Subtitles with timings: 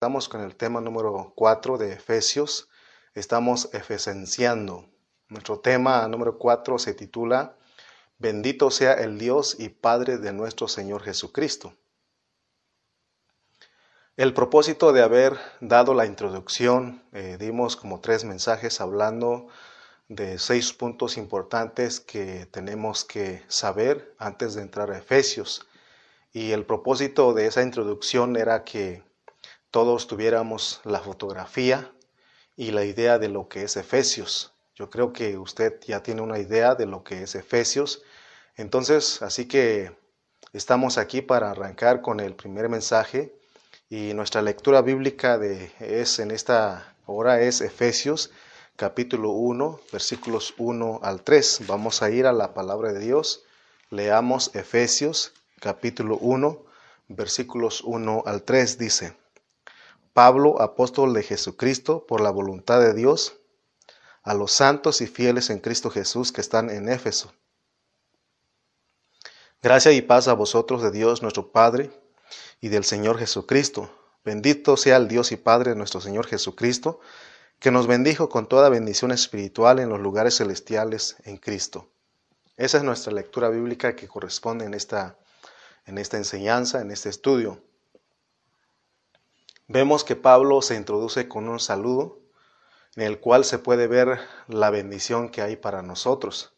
[0.00, 2.68] Estamos con el tema número 4 de Efesios.
[3.14, 4.88] Estamos efesenciando.
[5.28, 7.56] Nuestro tema número 4 se titula
[8.16, 11.74] Bendito sea el Dios y Padre de nuestro Señor Jesucristo.
[14.16, 19.48] El propósito de haber dado la introducción, eh, dimos como tres mensajes hablando
[20.06, 25.66] de seis puntos importantes que tenemos que saber antes de entrar a Efesios.
[26.32, 29.07] Y el propósito de esa introducción era que
[29.70, 31.92] todos tuviéramos la fotografía
[32.56, 34.52] y la idea de lo que es Efesios.
[34.74, 38.02] Yo creo que usted ya tiene una idea de lo que es Efesios.
[38.56, 39.92] Entonces, así que
[40.52, 43.34] estamos aquí para arrancar con el primer mensaje
[43.90, 48.30] y nuestra lectura bíblica de, es en esta hora es Efesios
[48.76, 51.62] capítulo 1, versículos 1 al 3.
[51.66, 53.42] Vamos a ir a la palabra de Dios.
[53.90, 56.64] Leamos Efesios capítulo 1,
[57.08, 59.16] versículos 1 al 3 dice:
[60.18, 63.36] Pablo, apóstol de Jesucristo, por la voluntad de Dios,
[64.24, 67.32] a los santos y fieles en Cristo Jesús que están en Éfeso.
[69.62, 71.92] Gracia y paz a vosotros de Dios nuestro Padre
[72.60, 73.92] y del Señor Jesucristo.
[74.24, 76.98] Bendito sea el Dios y Padre de nuestro Señor Jesucristo,
[77.60, 81.92] que nos bendijo con toda bendición espiritual en los lugares celestiales en Cristo.
[82.56, 85.16] Esa es nuestra lectura bíblica que corresponde en esta,
[85.86, 87.62] en esta enseñanza, en este estudio.
[89.70, 92.22] Vemos que Pablo se introduce con un saludo
[92.96, 96.54] en el cual se puede ver la bendición que hay para nosotros.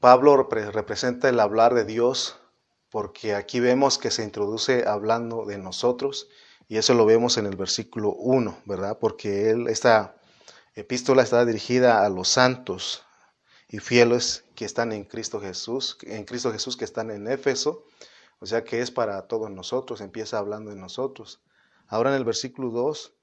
[0.00, 2.38] Pablo representa el hablar de Dios
[2.90, 6.28] porque aquí vemos que se introduce hablando de nosotros
[6.66, 8.96] y eso lo vemos en el versículo 1, ¿verdad?
[8.98, 10.16] Porque él, esta
[10.74, 13.04] epístola está dirigida a los santos
[13.68, 17.84] y fieles que están en Cristo Jesús, en Cristo Jesús que están en Éfeso,
[18.38, 21.42] o sea que es para todos nosotros, empieza hablando de nosotros.
[21.88, 23.14] Ahora en el versículo 2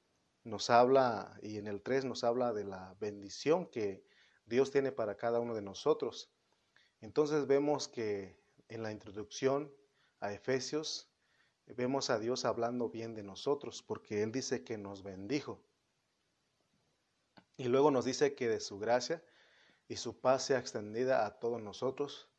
[0.46, 4.06] nos habla, y en el 3 nos habla de la bendición que
[4.46, 6.32] Dios tiene para cada uno de nosotros.
[7.02, 8.40] Entonces vemos que
[8.70, 9.74] en la introducción
[10.20, 11.10] a Efesios
[11.68, 15.62] vemos a Dios hablando bien de nosotros, porque Él dice que nos bendijo.
[17.58, 19.24] Y luego nos dice que de su gracia
[19.88, 22.30] y su paz sea extendida a todos nosotros,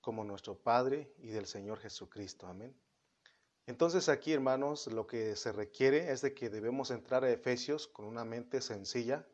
[0.00, 2.46] como nuestro Padre y del Señor Jesucristo.
[2.46, 2.81] Amén.
[3.72, 8.04] Entonces aquí, hermanos, lo que se requiere es de que debemos entrar a Efesios con
[8.04, 9.26] una mente sencilla,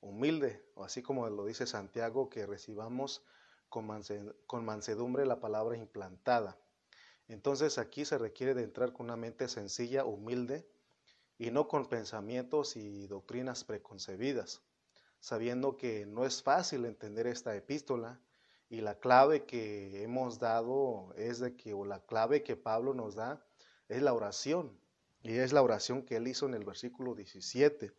[0.00, 3.22] humilde, o así como lo dice Santiago, que recibamos
[3.68, 3.84] con,
[4.64, 6.56] mansedumbre la palabra implantada.
[7.28, 10.66] Entonces aquí se requiere de entrar con una mente sencilla, humilde,
[11.36, 14.62] y no con pensamientos y doctrinas preconcebidas,
[15.20, 18.18] sabiendo que no es fácil entender esta epístola
[18.70, 23.16] y la clave que hemos dado es de que, o la clave que Pablo nos
[23.16, 23.44] da,
[23.92, 24.78] es la oración.
[25.22, 27.92] Y es la oración que él hizo en el versículo 17.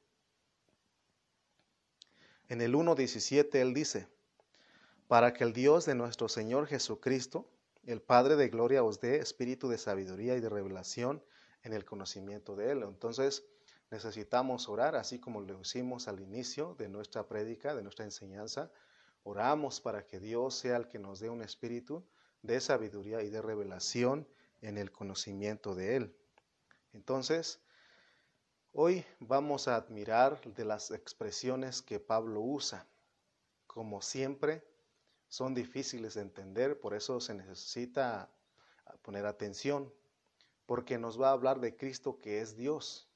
[2.49, 4.07] En el 1.17 él dice,
[5.07, 7.47] para que el Dios de nuestro Señor Jesucristo,
[7.85, 11.23] el Padre de Gloria, os dé espíritu de sabiduría y de revelación
[11.63, 12.83] en el conocimiento de Él.
[12.83, 13.45] Entonces
[13.91, 18.71] necesitamos orar, así como lo hicimos al inicio de nuestra prédica, de nuestra enseñanza.
[19.23, 22.03] Oramos para que Dios sea el que nos dé un espíritu
[22.41, 24.27] de sabiduría y de revelación
[24.63, 26.15] en el conocimiento de Él.
[26.93, 27.59] Entonces,
[28.71, 32.87] hoy vamos a admirar de las expresiones que Pablo usa.
[33.67, 34.63] Como siempre,
[35.27, 38.29] son difíciles de entender, por eso se necesita
[39.01, 39.93] poner atención,
[40.65, 43.09] porque nos va a hablar de Cristo que es Dios.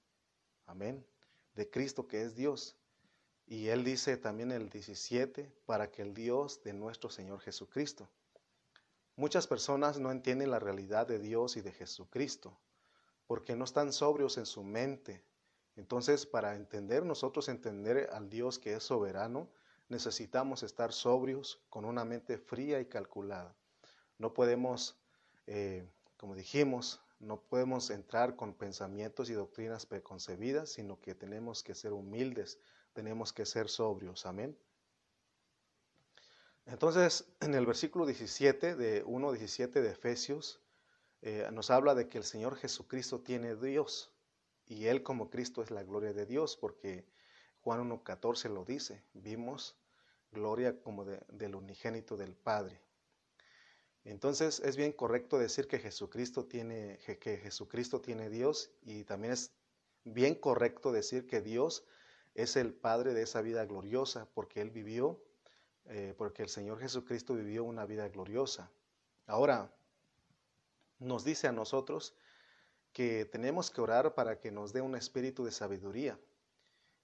[0.65, 1.05] Amén.
[1.55, 2.75] De Cristo que es Dios.
[3.45, 8.09] Y él dice también el 17, para que el Dios de nuestro Señor Jesucristo.
[9.17, 12.57] Muchas personas no entienden la realidad de Dios y de Jesucristo
[13.25, 15.23] porque no están sobrios en su mente.
[15.75, 19.49] Entonces, para entender nosotros, entender al Dios que es soberano,
[19.89, 23.55] necesitamos estar sobrios con una mente fría y calculada.
[24.19, 24.99] No podemos,
[25.47, 31.73] eh, como dijimos, no podemos entrar con pensamientos y doctrinas preconcebidas, sino que tenemos que
[31.73, 32.59] ser humildes,
[32.93, 34.27] tenemos que ser sobrios.
[34.27, 34.55] Amén.
[36.67, 40.59] Entonces, en el versículo 17 de 1.17 de Efesios,
[41.21, 44.11] eh, nos habla de que el Señor Jesucristo tiene Dios
[44.65, 47.05] y Él como Cristo es la gloria de Dios, porque
[47.61, 49.77] Juan 1.14 lo dice, vimos
[50.33, 52.81] gloria como del unigénito del Padre.
[54.03, 59.53] Entonces es bien correcto decir que Jesucristo tiene que Jesucristo tiene Dios y también es
[60.03, 61.85] bien correcto decir que Dios
[62.35, 65.21] es el Padre de esa vida gloriosa porque Él vivió
[65.89, 68.69] eh, porque el Señor Jesucristo vivió una vida gloriosa.
[69.25, 69.71] Ahora,
[70.99, 72.15] nos dice a nosotros
[72.91, 76.19] que tenemos que orar para que nos dé un espíritu de sabiduría.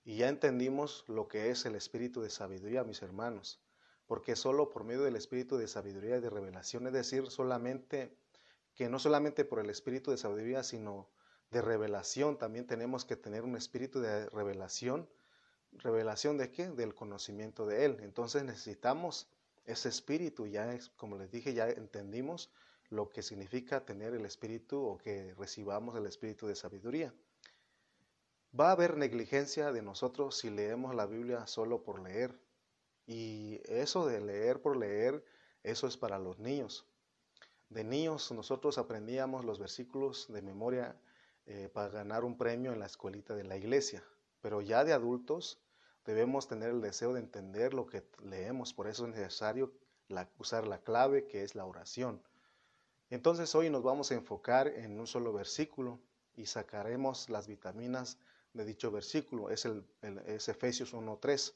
[0.03, 3.61] Y ya entendimos lo que es el espíritu de sabiduría, mis hermanos,
[4.05, 8.17] porque solo por medio del espíritu de sabiduría y de revelación, es decir, solamente
[8.75, 11.09] que no solamente por el espíritu de sabiduría, sino
[11.51, 15.07] de revelación, también tenemos que tener un espíritu de revelación.
[15.79, 16.69] ¿Revelación de qué?
[16.69, 17.97] Del conocimiento de Él.
[18.01, 19.27] Entonces necesitamos
[19.65, 22.51] ese espíritu, ya como les dije, ya entendimos
[22.89, 27.13] lo que significa tener el espíritu o que recibamos el espíritu de sabiduría.
[28.57, 32.39] Va a haber negligencia de nosotros si leemos la Biblia solo por leer.
[33.07, 35.25] Y eso de leer por leer,
[35.63, 36.85] eso es para los niños.
[37.69, 40.95] De niños nosotros aprendíamos los versículos de memoria
[41.47, 44.03] eh, para ganar un premio en la escuelita de la iglesia,
[44.41, 45.62] pero ya de adultos
[46.05, 49.71] debemos tener el deseo de entender lo que leemos, por eso es necesario
[50.37, 52.21] usar la clave que es la oración.
[53.09, 55.99] Entonces hoy nos vamos a enfocar en un solo versículo
[56.35, 58.17] y sacaremos las vitaminas
[58.53, 59.83] de dicho versículo, es, el,
[60.25, 61.53] es Efesios 1.3.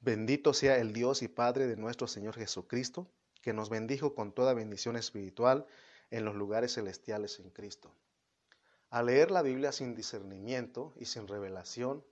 [0.00, 3.08] Bendito sea el Dios y Padre de nuestro Señor Jesucristo
[3.42, 5.66] que nos bendijo con toda bendición espiritual
[6.10, 7.92] en los lugares celestiales en Cristo.
[8.96, 12.02] Al leer la Biblia sin discernimiento y sin revelación,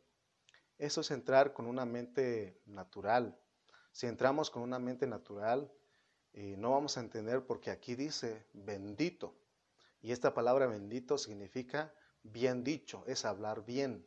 [0.77, 3.41] eso es entrar con una mente natural.
[3.91, 5.73] Si entramos con una mente natural,
[6.35, 9.35] eh, no vamos a entender porque aquí dice bendito.
[10.03, 14.07] Y esta palabra bendito significa bien dicho, es hablar bien.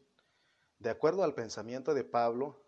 [0.77, 2.61] De acuerdo al pensamiento de Pablo,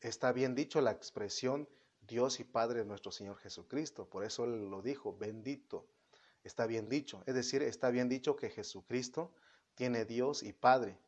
[0.00, 1.68] está bien dicho la expresión
[2.00, 4.08] Dios y Padre de nuestro Señor Jesucristo.
[4.08, 5.86] Por eso lo dijo, bendito.
[6.44, 7.22] Está bien dicho.
[7.26, 9.32] Es decir, está bien dicho que Jesucristo
[9.74, 10.98] tiene Dios y Padre.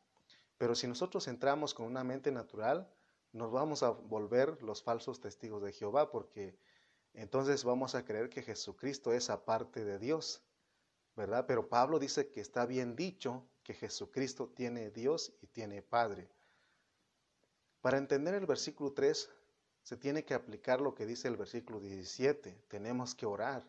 [0.57, 2.87] Pero si nosotros entramos con una mente natural,
[3.31, 6.57] nos vamos a volver los falsos testigos de Jehová, porque
[7.13, 10.43] entonces vamos a creer que Jesucristo es aparte de Dios,
[11.15, 11.45] ¿verdad?
[11.47, 16.29] Pero Pablo dice que está bien dicho que Jesucristo tiene Dios y tiene Padre.
[17.81, 19.29] Para entender el versículo 3,
[19.83, 22.63] se tiene que aplicar lo que dice el versículo 17.
[22.67, 23.67] Tenemos que orar,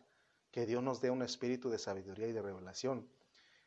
[0.55, 3.05] que Dios nos dé un espíritu de sabiduría y de revelación.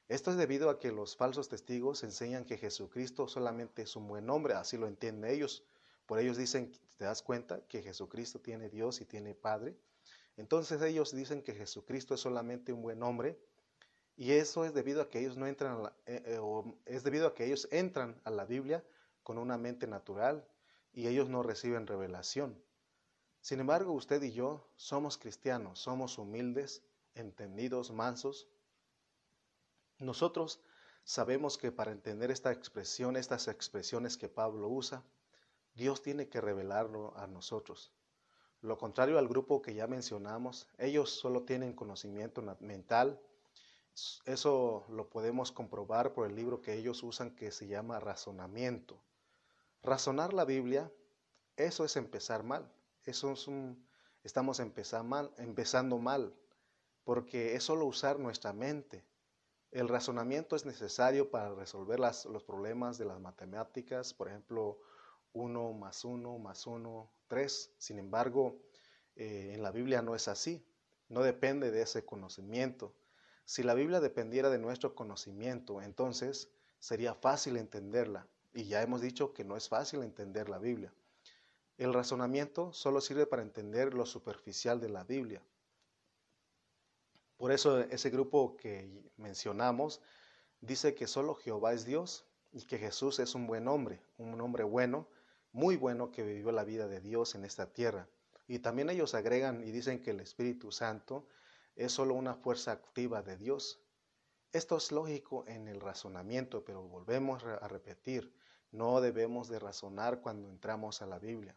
[0.09, 4.31] Esto es debido a que los falsos testigos enseñan que Jesucristo solamente es un buen
[4.31, 5.67] hombre, así lo entienden ellos.
[6.07, 9.77] Por ellos dicen, ¿te das cuenta que Jesucristo tiene Dios y tiene Padre?
[10.39, 13.39] Entonces ellos dicen que Jesucristo es solamente un buen hombre
[14.17, 16.41] y eso es debido a que ellos no entran eh, eh,
[16.87, 18.83] es debido a que ellos entran a la Biblia
[19.23, 20.43] con una mente natural
[20.95, 22.59] y ellos no reciben revelación.
[23.41, 26.83] Sin embargo, usted y yo somos cristianos, somos humildes,
[27.15, 28.49] entendidos, mansos.
[29.99, 30.61] Nosotros
[31.05, 35.03] sabemos que para entender esta expresión, estas expresiones que Pablo usa,
[35.75, 37.93] Dios tiene que revelarlo a nosotros.
[38.61, 43.21] Lo contrario al grupo que ya mencionamos, ellos solo tienen conocimiento mental.
[44.25, 49.01] Eso lo podemos comprobar por el libro que ellos usan que se llama razonamiento.
[49.83, 50.93] Razonar la Biblia,
[51.57, 52.69] eso es empezar mal.
[53.09, 56.35] Estamos empezando mal,
[57.05, 59.03] porque es solo usar nuestra mente.
[59.71, 64.79] El razonamiento es necesario para resolver los problemas de las matemáticas, por ejemplo,
[65.33, 67.75] 1 más 1 más 1, 3.
[67.79, 68.61] Sin embargo,
[69.17, 70.63] eh, en la Biblia no es así,
[71.09, 72.95] no depende de ese conocimiento.
[73.47, 78.29] Si la Biblia dependiera de nuestro conocimiento, entonces sería fácil entenderla.
[78.53, 80.93] Y ya hemos dicho que no es fácil entender la Biblia.
[81.79, 85.41] El razonamiento solo sirve para entender lo superficial de la Biblia.
[87.37, 90.01] Por eso ese grupo que mencionamos
[90.61, 94.65] dice que solo Jehová es Dios y que Jesús es un buen hombre, un hombre
[94.65, 95.07] bueno,
[95.53, 98.09] muy bueno que vivió la vida de Dios en esta tierra.
[98.49, 101.29] Y también ellos agregan y dicen que el Espíritu Santo
[101.77, 103.81] es solo una fuerza activa de Dios.
[104.51, 108.35] Esto es lógico en el razonamiento, pero volvemos a repetir,
[108.73, 111.57] no debemos de razonar cuando entramos a la Biblia.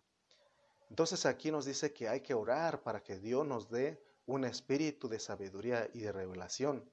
[0.92, 5.08] Entonces aquí nos dice que hay que orar para que Dios nos dé un espíritu
[5.08, 6.84] de sabiduría y de revelación.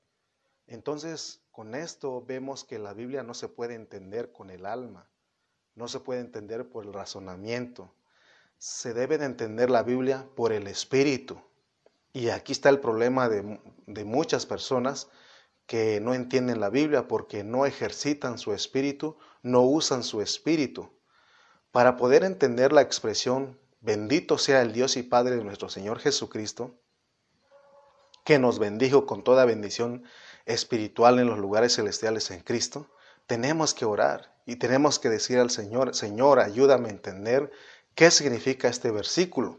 [0.69, 5.11] Entonces, con esto vemos que la Biblia no se puede entender con el alma,
[5.75, 7.93] no se puede entender por el razonamiento.
[8.57, 11.43] Se debe de entender la Biblia por el espíritu.
[12.13, 15.09] Y aquí está el problema de, de muchas personas
[15.67, 20.89] que no entienden la Biblia porque no ejercitan su espíritu, no usan su espíritu.
[21.73, 26.79] Para poder entender la expresión, bendito sea el Dios y Padre de nuestro Señor Jesucristo,
[28.23, 30.05] que nos bendijo con toda bendición
[30.45, 32.91] espiritual en los lugares celestiales en Cristo,
[33.27, 37.51] tenemos que orar y tenemos que decir al Señor, Señor, ayúdame a entender
[37.95, 39.59] qué significa este versículo,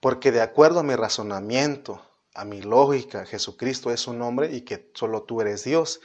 [0.00, 2.04] porque de acuerdo a mi razonamiento,
[2.34, 6.00] a mi lógica, Jesucristo es un hombre y que solo tú eres Dios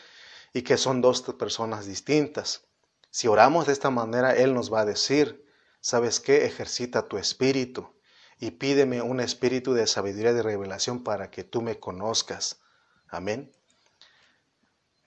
[0.54, 2.68] y que son dos personas distintas.
[3.10, 5.47] Si oramos de esta manera, Él nos va a decir,
[5.80, 6.46] ¿sabes qué?
[6.46, 7.94] Ejercita tu espíritu
[8.40, 12.60] y pídeme un espíritu de sabiduría y de revelación para que tú me conozcas.
[13.08, 13.52] Amén.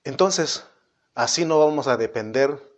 [0.05, 0.65] Entonces,
[1.15, 2.69] así no vamos a depender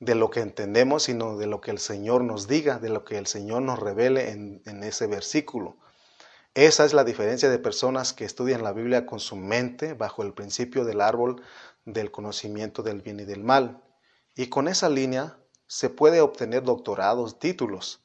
[0.00, 3.18] de lo que entendemos, sino de lo que el Señor nos diga, de lo que
[3.18, 5.76] el Señor nos revele en, en ese versículo.
[6.54, 10.34] Esa es la diferencia de personas que estudian la Biblia con su mente bajo el
[10.34, 11.42] principio del árbol
[11.84, 13.82] del conocimiento del bien y del mal.
[14.34, 15.38] Y con esa línea
[15.72, 18.04] se puede obtener doctorados, títulos.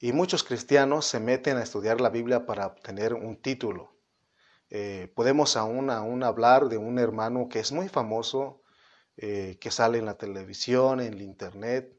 [0.00, 3.92] Y muchos cristianos se meten a estudiar la Biblia para obtener un título.
[4.70, 8.62] Eh, podemos aún, aún hablar de un hermano que es muy famoso,
[9.18, 11.94] eh, que sale en la televisión, en el internet,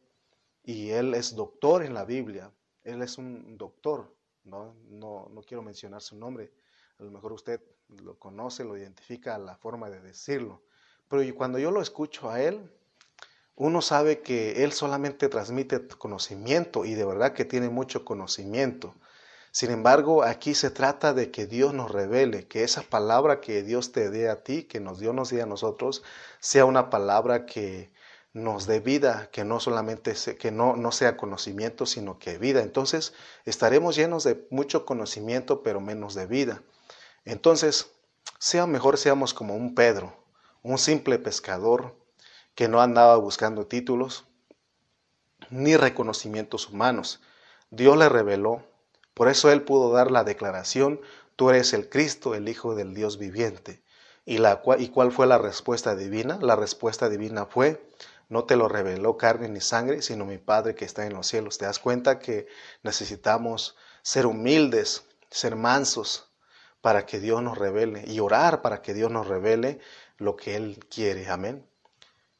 [0.63, 2.51] y él es doctor en la Biblia.
[2.83, 4.12] Él es un doctor,
[4.43, 6.51] no, no, no quiero mencionar su nombre.
[6.97, 10.63] A lo mejor usted lo conoce, lo identifica la forma de decirlo.
[11.07, 12.71] Pero cuando yo lo escucho a él,
[13.55, 18.93] uno sabe que Él solamente transmite conocimiento y de verdad que tiene mucho conocimiento.
[19.51, 23.93] Sin embargo, aquí se trata de que Dios nos revele, que esa palabra que Dios
[23.93, 26.03] te dé a ti, que nos Dios nos dé a nosotros,
[26.41, 27.89] sea una palabra que
[28.33, 32.62] nos dé vida, que no solamente que no, no sea conocimiento, sino que vida.
[32.62, 33.13] Entonces,
[33.45, 36.62] estaremos llenos de mucho conocimiento, pero menos de vida.
[37.24, 37.93] Entonces,
[38.38, 40.13] sea mejor seamos como un Pedro,
[40.63, 41.95] un simple pescador
[42.55, 44.25] que no andaba buscando títulos
[45.50, 47.21] ni reconocimientos humanos.
[47.69, 48.63] Dios le reveló,
[49.13, 51.01] por eso él pudo dar la declaración,
[51.35, 53.81] tú eres el Cristo, el Hijo del Dios viviente.
[54.25, 56.39] ¿Y, la, ¿Y cuál fue la respuesta divina?
[56.41, 57.85] La respuesta divina fue,
[58.27, 61.57] no te lo reveló carne ni sangre, sino mi Padre que está en los cielos.
[61.57, 62.47] ¿Te das cuenta que
[62.81, 66.31] necesitamos ser humildes, ser mansos,
[66.81, 69.79] para que Dios nos revele y orar para que Dios nos revele
[70.17, 71.27] lo que Él quiere?
[71.29, 71.65] Amén.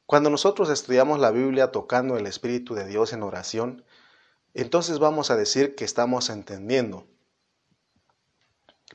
[0.06, 3.84] Cuando nosotros estudiamos la Biblia tocando el Espíritu de Dios en oración,
[4.54, 7.06] entonces vamos a decir que estamos entendiendo,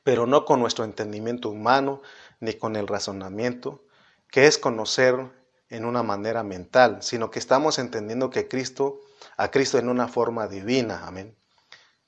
[0.04, 2.02] pero no con nuestro entendimiento humano
[2.40, 3.84] ni con el razonamiento,
[4.30, 5.30] que es conocer
[5.70, 9.02] en una manera mental, sino que estamos entendiendo que Cristo,
[9.36, 11.36] a Cristo en una forma divina, amén.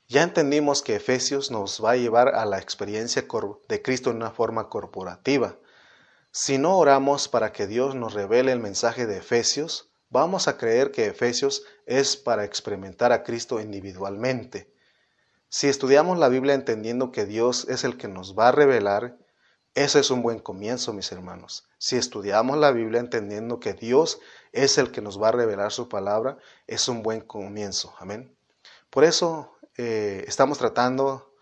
[0.08, 3.26] Ya entendimos que Efesios nos va a llevar a la experiencia
[3.68, 5.58] de Cristo en una forma corporativa.
[6.36, 10.90] Si no oramos para que Dios nos revele el mensaje de Efesios, vamos a creer
[10.90, 14.68] que Efesios es para experimentar a Cristo individualmente.
[15.48, 19.16] Si estudiamos la Biblia entendiendo que Dios es el que nos va a revelar,
[19.76, 21.70] ese es un buen comienzo, mis hermanos.
[21.78, 24.20] Si estudiamos la Biblia entendiendo que Dios
[24.54, 27.94] es el que nos va a revelar su palabra, es un buen comienzo.
[28.00, 28.36] Amén.
[28.90, 31.33] Por eso eh, estamos tratando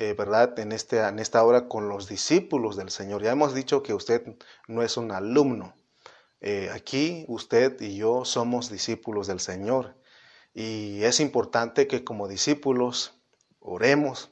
[0.00, 0.58] eh, ¿verdad?
[0.58, 3.22] En, este, en esta hora con los discípulos del Señor.
[3.22, 4.34] Ya hemos dicho que usted
[4.66, 5.74] no es un alumno.
[6.40, 9.94] Eh, aquí usted y yo somos discípulos del Señor.
[10.54, 13.20] Y es importante que como discípulos
[13.58, 14.30] oremos,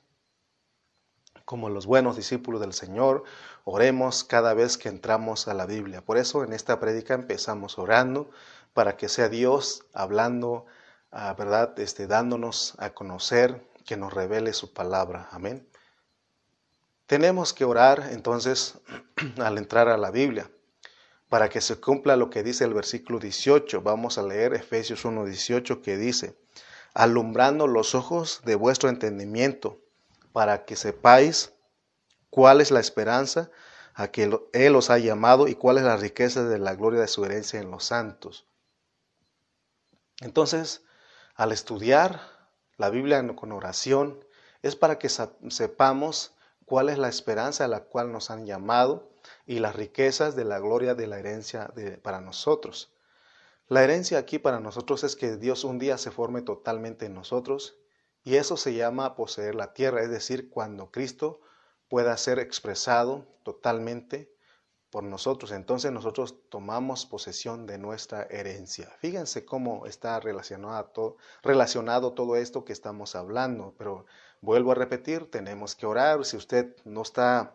[1.44, 3.24] como los buenos discípulos del Señor,
[3.64, 6.02] oremos cada vez que entramos a la Biblia.
[6.02, 8.30] Por eso en esta prédica empezamos orando
[8.72, 10.64] para que sea Dios hablando,
[11.10, 11.78] ah, ¿verdad?
[11.78, 15.28] Este, dándonos a conocer que nos revele su palabra.
[15.32, 15.66] Amén.
[17.06, 18.74] Tenemos que orar entonces
[19.38, 20.50] al entrar a la Biblia
[21.30, 23.80] para que se cumpla lo que dice el versículo 18.
[23.80, 26.38] Vamos a leer Efesios 1.18 que dice,
[26.92, 29.80] alumbrando los ojos de vuestro entendimiento
[30.34, 31.54] para que sepáis
[32.28, 33.50] cuál es la esperanza
[33.94, 37.08] a que Él os ha llamado y cuál es la riqueza de la gloria de
[37.08, 38.44] su herencia en los santos.
[40.20, 40.82] Entonces,
[41.34, 42.37] al estudiar
[42.78, 44.24] la Biblia con oración
[44.62, 46.32] es para que sepamos
[46.64, 49.10] cuál es la esperanza a la cual nos han llamado
[49.46, 52.92] y las riquezas de la gloria de la herencia para nosotros.
[53.66, 57.76] La herencia aquí para nosotros es que Dios un día se forme totalmente en nosotros
[58.24, 61.40] y eso se llama poseer la tierra, es decir, cuando Cristo
[61.88, 64.32] pueda ser expresado totalmente
[64.90, 65.52] por nosotros.
[65.52, 68.90] Entonces nosotros tomamos posesión de nuestra herencia.
[69.00, 73.74] Fíjense cómo está relacionado todo, relacionado todo esto que estamos hablando.
[73.76, 74.06] Pero
[74.40, 76.24] vuelvo a repetir, tenemos que orar.
[76.24, 77.54] Si usted no está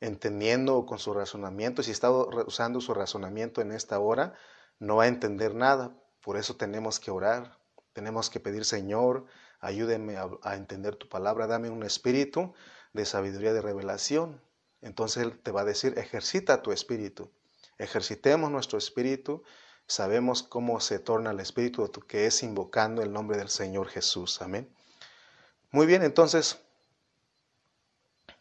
[0.00, 4.34] entendiendo con su razonamiento, si está usando su razonamiento en esta hora,
[4.78, 5.94] no va a entender nada.
[6.22, 7.58] Por eso tenemos que orar.
[7.92, 9.26] Tenemos que pedir, Señor,
[9.60, 12.54] ayúdeme a, a entender tu palabra, dame un espíritu
[12.94, 14.40] de sabiduría, de revelación
[14.82, 17.30] entonces Él te va a decir, ejercita tu espíritu.
[17.78, 19.42] Ejercitemos nuestro espíritu.
[19.86, 24.40] Sabemos cómo se torna el espíritu que es invocando el nombre del Señor Jesús.
[24.42, 24.72] Amén.
[25.70, 26.58] Muy bien, entonces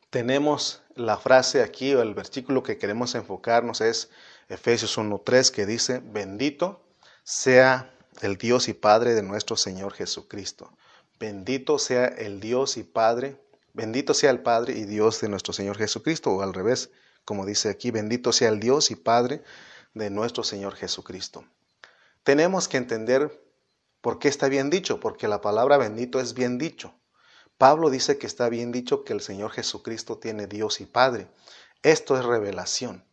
[0.09, 4.09] tenemos la frase aquí o el versículo que queremos enfocarnos es
[4.47, 6.81] Efesios 1.3 que dice, bendito
[7.23, 10.73] sea el Dios y Padre de nuestro Señor Jesucristo.
[11.19, 13.37] Bendito sea el Dios y Padre,
[13.73, 16.91] bendito sea el Padre y Dios de nuestro Señor Jesucristo, o al revés,
[17.25, 19.43] como dice aquí, bendito sea el Dios y Padre
[19.93, 21.45] de nuestro Señor Jesucristo.
[22.23, 23.43] Tenemos que entender
[24.01, 26.93] por qué está bien dicho, porque la palabra bendito es bien dicho.
[27.57, 31.27] Pablo dice que está bien dicho que el Señor Jesucristo tiene Dios y Padre.
[31.83, 33.05] Esto es revelación.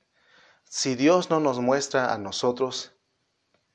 [0.68, 2.92] Si Dios no nos muestra a nosotros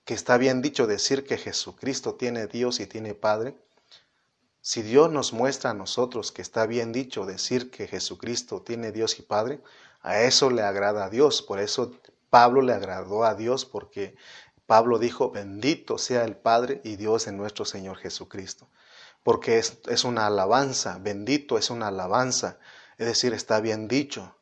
[0.06, 3.56] que está bien dicho decir que Jesucristo tiene Dios y tiene Padre,
[4.62, 9.20] si Dios nos muestra a nosotros que está bien dicho decir que Jesucristo tiene Dios
[9.20, 9.62] y Padre,
[10.02, 11.42] a eso le agrada a Dios.
[11.42, 11.92] Por eso
[12.30, 14.16] Pablo le agradó a Dios porque
[14.66, 18.70] Pablo dijo, bendito sea el Padre y Dios de nuestro Señor Jesucristo
[19.24, 22.58] porque es, es una alabanza, bendito es una alabanza,
[22.98, 24.36] es decir, está bien dicho,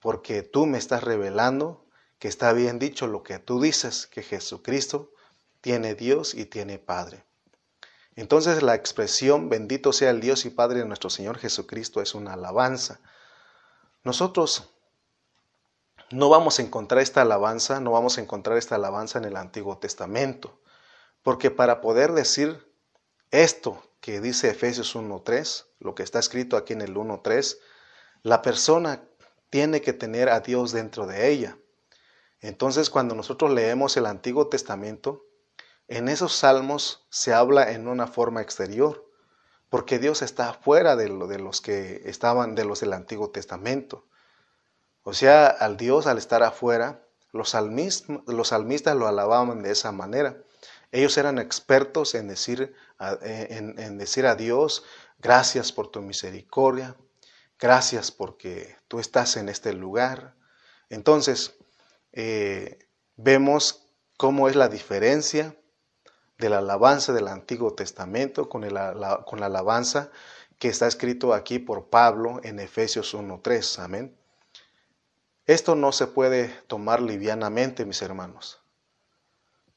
[0.00, 1.84] porque tú me estás revelando
[2.18, 5.12] que está bien dicho lo que tú dices, que Jesucristo
[5.60, 7.24] tiene Dios y tiene Padre.
[8.16, 12.32] Entonces la expresión bendito sea el Dios y Padre de nuestro Señor Jesucristo es una
[12.32, 12.98] alabanza.
[14.04, 14.70] Nosotros
[16.10, 19.76] no vamos a encontrar esta alabanza, no vamos a encontrar esta alabanza en el Antiguo
[19.78, 20.58] Testamento,
[21.22, 22.72] porque para poder decir
[23.30, 27.58] esto que dice Efesios 1.3, lo que está escrito aquí en el 1.3,
[28.22, 29.02] la persona
[29.50, 31.58] tiene que tener a Dios dentro de ella.
[32.40, 35.25] Entonces cuando nosotros leemos el Antiguo Testamento,
[35.88, 39.06] en esos salmos se habla en una forma exterior,
[39.68, 44.06] porque Dios está fuera de, de los que estaban de los del Antiguo Testamento.
[45.02, 47.54] O sea, al Dios al estar afuera, los,
[48.26, 50.42] los salmistas lo alababan de esa manera.
[50.92, 52.74] Ellos eran expertos en decir,
[53.20, 54.84] en, decir a Dios,
[55.18, 56.96] gracias por tu misericordia,
[57.58, 60.34] gracias porque tú estás en este lugar.
[60.88, 61.54] Entonces,
[62.12, 65.56] eh, vemos cómo es la diferencia
[66.38, 68.62] de la alabanza del Antiguo Testamento con,
[69.24, 70.10] con la alabanza
[70.58, 73.78] que está escrito aquí por Pablo en Efesios 1.3.
[73.82, 74.16] Amén.
[75.46, 78.60] Esto no se puede tomar livianamente, mis hermanos.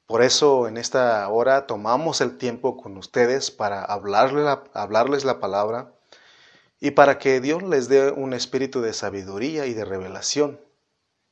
[0.08, 5.94] Por eso en esta hora tomamos el tiempo con ustedes para la, hablarles la palabra
[6.80, 10.60] y para que Dios les dé un espíritu de sabiduría y de revelación,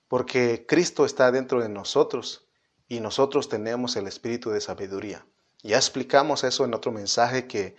[0.07, 2.46] porque Cristo está dentro de nosotros
[2.87, 5.25] y nosotros tenemos el espíritu de sabiduría.
[5.63, 7.75] Ya explicamos eso en otro mensaje que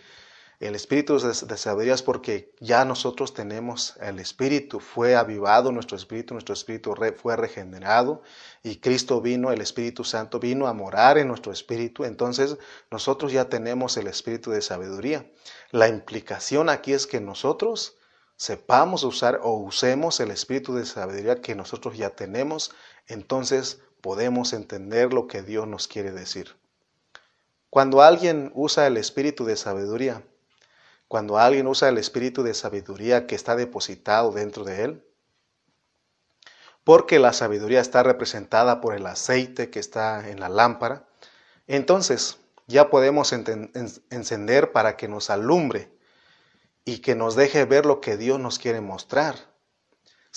[0.61, 6.35] el espíritu de, sabiduría es porque ya nosotros tenemos el espíritu, fue avivado nuestro espíritu,
[6.35, 8.23] nuestro espíritu fue regenerado
[8.64, 12.57] y Cristo vino, el Espíritu Santo vino a morar en nuestro espíritu, entonces
[12.90, 15.31] nosotros ya tenemos el espíritu de sabiduría.
[15.71, 17.97] La implicación aquí es que nosotros
[18.35, 22.73] sepamos usar o usemos el espíritu de sabiduría que nosotros ya tenemos,
[23.07, 26.57] entonces podemos entender lo que Dios nos quiere decir.
[27.68, 30.23] Cuando alguien usa el espíritu de sabiduría,
[31.09, 35.05] cuando alguien usa el espíritu de sabiduría que está depositado dentro de él,
[36.85, 41.07] porque la sabiduría está representada por el aceite que está en la lámpara,
[41.66, 45.90] entonces ya podemos encender para que nos alumbre
[46.87, 49.35] y que nos deje ver lo que Dios nos quiere mostrar.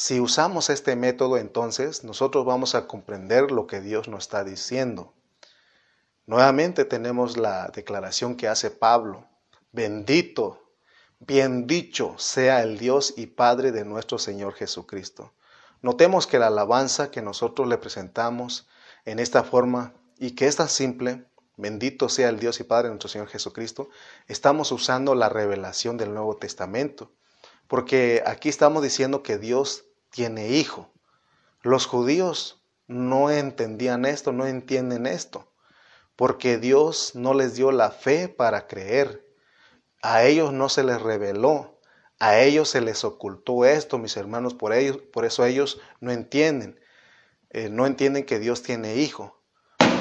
[0.04, 5.14] Si usamos este método, entonces nosotros vamos a comprender lo que Dios nos está diciendo.
[6.26, 9.28] Nuevamente tenemos la declaración que hace Pablo.
[9.72, 10.64] Bendito
[11.20, 15.34] Bien dicho sea el Dios y Padre de nuestro Señor Jesucristo.
[15.84, 18.68] Notemos que la alabanza que nosotros le presentamos
[19.06, 22.94] en esta forma y que es tan simple, bendito sea el Dios y Padre de
[22.94, 23.90] nuestro Señor Jesucristo,
[24.28, 27.12] estamos usando la revelación del Nuevo Testamento,
[27.68, 30.92] porque aquí estamos diciendo que Dios tiene hijo.
[31.64, 35.52] Los judíos no entendían esto, no entienden esto,
[36.16, 39.32] porque Dios no les dio la fe para creer
[40.02, 41.80] a ellos no se les reveló,
[42.20, 46.80] a ellos se les ocultó esto, mis hermanos, por, ellos, por eso ellos no entienden,
[47.50, 49.40] eh, no entienden que Dios tiene hijo.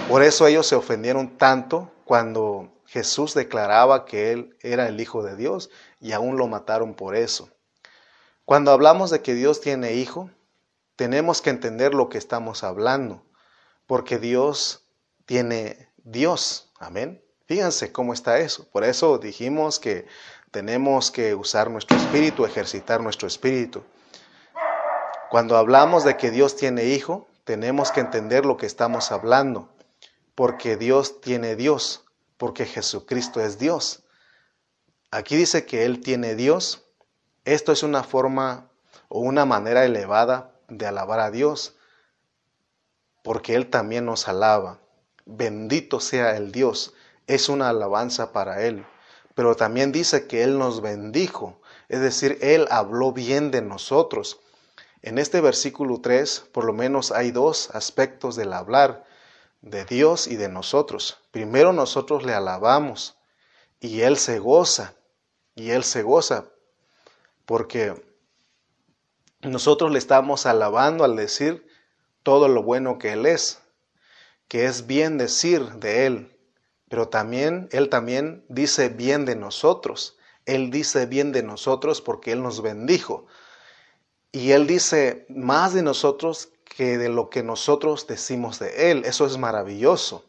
[0.09, 5.37] Por eso ellos se ofendieron tanto cuando Jesús declaraba que Él era el Hijo de
[5.37, 5.71] Dios
[6.01, 7.49] y aún lo mataron por eso.
[8.51, 10.29] Cuando hablamos de que Dios tiene hijo,
[10.97, 13.23] tenemos que entender lo que estamos hablando,
[13.87, 14.89] porque Dios
[15.25, 16.73] tiene Dios.
[16.81, 17.23] Amén.
[17.47, 18.69] Fíjense cómo está eso.
[18.73, 20.09] Por eso dijimos que
[20.51, 23.85] tenemos que usar nuestro espíritu, ejercitar nuestro espíritu.
[25.31, 29.69] Cuando hablamos de que Dios tiene hijo, tenemos que entender lo que estamos hablando,
[30.35, 32.05] porque Dios tiene Dios,
[32.37, 34.03] porque Jesucristo es Dios.
[35.13, 36.90] Aquí dice que Él tiene Dios.
[37.45, 38.71] Esto es una forma
[39.09, 41.77] o una manera elevada de alabar a Dios,
[43.23, 44.79] porque Él también nos alaba.
[45.25, 46.95] Bendito sea el Dios,
[47.27, 48.85] es una alabanza para Él.
[49.35, 54.41] Pero también dice que Él nos bendijo, es decir, Él habló bien de nosotros.
[55.03, 59.05] En este versículo 3, por lo menos hay dos aspectos del hablar
[59.63, 61.19] de Dios y de nosotros.
[61.31, 63.17] Primero nosotros le alabamos
[63.81, 64.95] y Él se goza,
[65.55, 66.47] y Él se goza,
[67.51, 68.01] porque
[69.43, 71.67] nosotros le estamos alabando al decir
[72.23, 73.59] todo lo bueno que Él es,
[74.47, 76.39] que es bien decir de Él,
[76.89, 80.17] pero también Él también dice bien de nosotros.
[80.47, 83.27] Él dice bien de nosotros porque Él nos bendijo.
[84.31, 89.05] Y Él dice más de nosotros que de lo que nosotros decimos de Él.
[89.05, 90.25] Eso es maravilloso.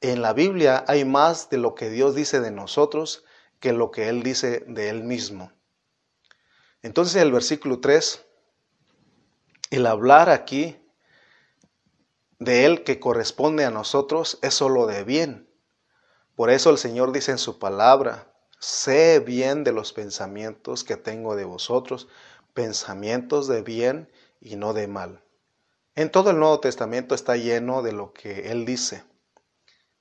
[0.00, 3.24] En la Biblia hay más de lo que Dios dice de nosotros
[3.58, 5.50] que lo que Él dice de Él mismo.
[6.82, 8.24] Entonces el versículo 3,
[9.70, 10.80] el hablar aquí
[12.38, 15.48] de Él que corresponde a nosotros es solo de bien.
[16.36, 21.34] Por eso el Señor dice en su palabra, sé bien de los pensamientos que tengo
[21.34, 22.08] de vosotros,
[22.54, 24.08] pensamientos de bien
[24.40, 25.22] y no de mal.
[25.96, 29.02] En todo el Nuevo Testamento está lleno de lo que Él dice,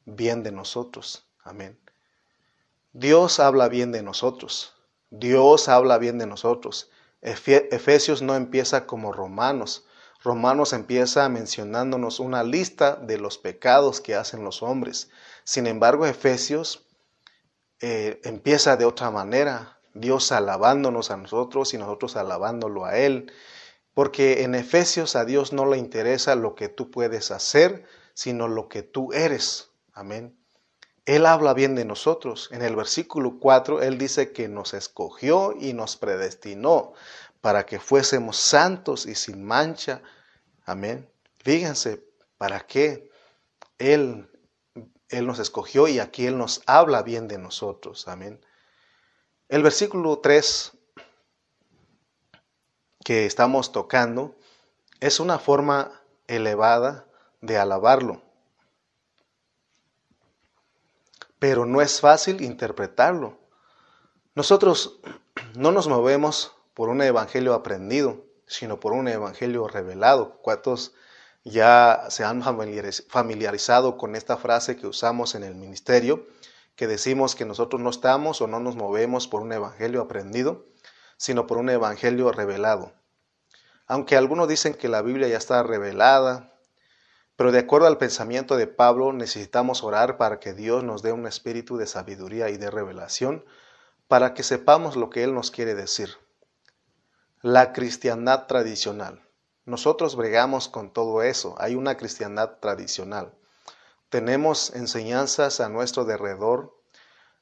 [0.05, 1.27] bien de nosotros.
[1.43, 1.79] Amén.
[2.93, 4.76] Dios habla bien de nosotros.
[5.09, 6.89] Dios habla bien de nosotros.
[7.21, 9.85] Efesios no empieza como Romanos.
[10.23, 15.09] Romanos empieza mencionándonos una lista de los pecados que hacen los hombres.
[15.43, 16.85] Sin embargo, Efesios
[17.79, 23.31] eh, empieza de otra manera, Dios alabándonos a nosotros y nosotros alabándolo a Él.
[23.93, 28.67] Porque en Efesios a Dios no le interesa lo que tú puedes hacer, sino lo
[28.67, 29.71] que tú eres.
[29.93, 30.37] Amén.
[31.07, 32.49] Él habla bien de nosotros.
[32.51, 36.91] En el versículo 4, Él dice que nos escogió y nos predestinó
[37.39, 40.01] para que fuésemos santos y sin mancha.
[40.65, 41.09] Amén.
[41.39, 42.03] Fíjense,
[42.37, 43.09] ¿para qué
[43.77, 44.29] Él,
[45.07, 48.09] Él nos escogió y aquí Él nos habla bien de nosotros?
[48.09, 48.45] Amén.
[49.47, 50.73] El versículo 3
[53.05, 54.35] que estamos tocando
[54.99, 57.07] es una forma elevada
[57.39, 58.26] de alabarlo.
[61.39, 63.37] Pero no es fácil interpretarlo.
[64.35, 64.99] Nosotros
[65.55, 70.39] no nos movemos por un evangelio aprendido, sino por un evangelio revelado.
[70.41, 70.93] ¿Cuántos
[71.43, 76.27] ya se han familiarizado con esta frase que usamos en el ministerio,
[76.75, 80.65] que decimos que nosotros no estamos o no nos movemos por un evangelio aprendido,
[81.17, 82.93] sino por un evangelio revelado?
[83.87, 86.56] Aunque algunos dicen que la Biblia ya está revelada,
[87.37, 91.27] pero de acuerdo al pensamiento de Pablo, necesitamos orar para que Dios nos dé un
[91.27, 93.45] espíritu de sabiduría y de revelación
[94.07, 96.17] para que sepamos lo que Él nos quiere decir.
[97.43, 99.23] La cristiandad tradicional.
[99.65, 101.53] Nosotros bregamos con todo eso.
[101.59, 103.35] Hay una cristiandad tradicional.
[104.09, 106.75] Tenemos enseñanzas a nuestro derredor.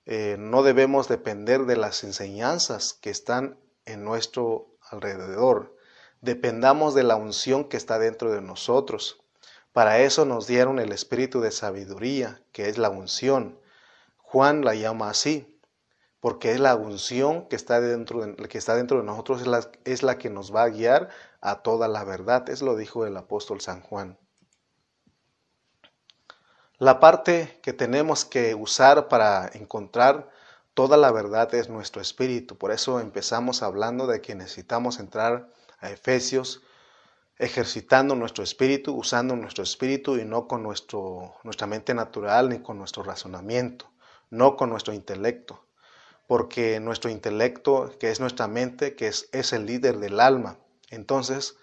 [0.05, 5.77] Eh, no debemos depender de las enseñanzas que están en nuestro alrededor.
[6.19, 9.24] Dependamos de la unción que está dentro de nosotros.
[9.75, 13.59] Para eso nos dieron el espíritu de sabiduría, que es la unción.
[14.15, 15.59] Juan la llama así,
[16.21, 20.55] porque es la unción que está dentro de, nosotros, es la, es la que nos
[20.55, 21.09] va a guiar
[21.41, 22.49] a toda la verdad.
[22.49, 24.17] Es lo dijo el apóstol San Juan.
[26.77, 30.29] La parte que tenemos que usar para encontrar
[30.73, 32.57] toda la verdad es nuestro espíritu.
[32.57, 35.49] Por eso empezamos hablando de que necesitamos entrar
[35.81, 36.61] a Efesios
[37.37, 42.77] ejercitando nuestro espíritu, usando nuestro espíritu y no con nuestro, nuestra mente natural ni con
[42.77, 43.89] nuestro razonamiento,
[44.29, 45.65] no con nuestro intelecto,
[46.27, 50.59] porque nuestro intelecto, que es nuestra mente, que es, es el líder del alma.
[50.89, 51.57] Entonces,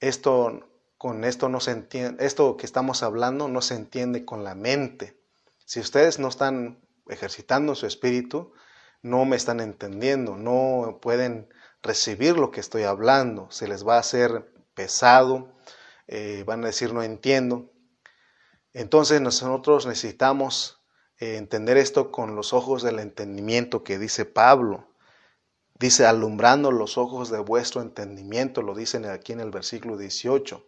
[0.00, 4.54] esto con esto no se entiende, esto que estamos hablando no se entiende con la
[4.54, 5.18] mente.
[5.64, 8.52] Si ustedes no están ejercitando su espíritu,
[9.02, 11.48] no me están entendiendo, no pueden
[11.82, 15.52] recibir lo que estoy hablando, se les va a hacer pesado,
[16.06, 17.70] eh, van a decir no entiendo.
[18.72, 20.82] Entonces nosotros necesitamos
[21.18, 24.88] eh, entender esto con los ojos del entendimiento que dice Pablo.
[25.78, 30.64] Dice, alumbrando los ojos de vuestro entendimiento, lo dicen aquí en el versículo 18.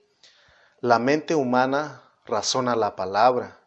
[0.80, 3.60] La mente humana razona la palabra.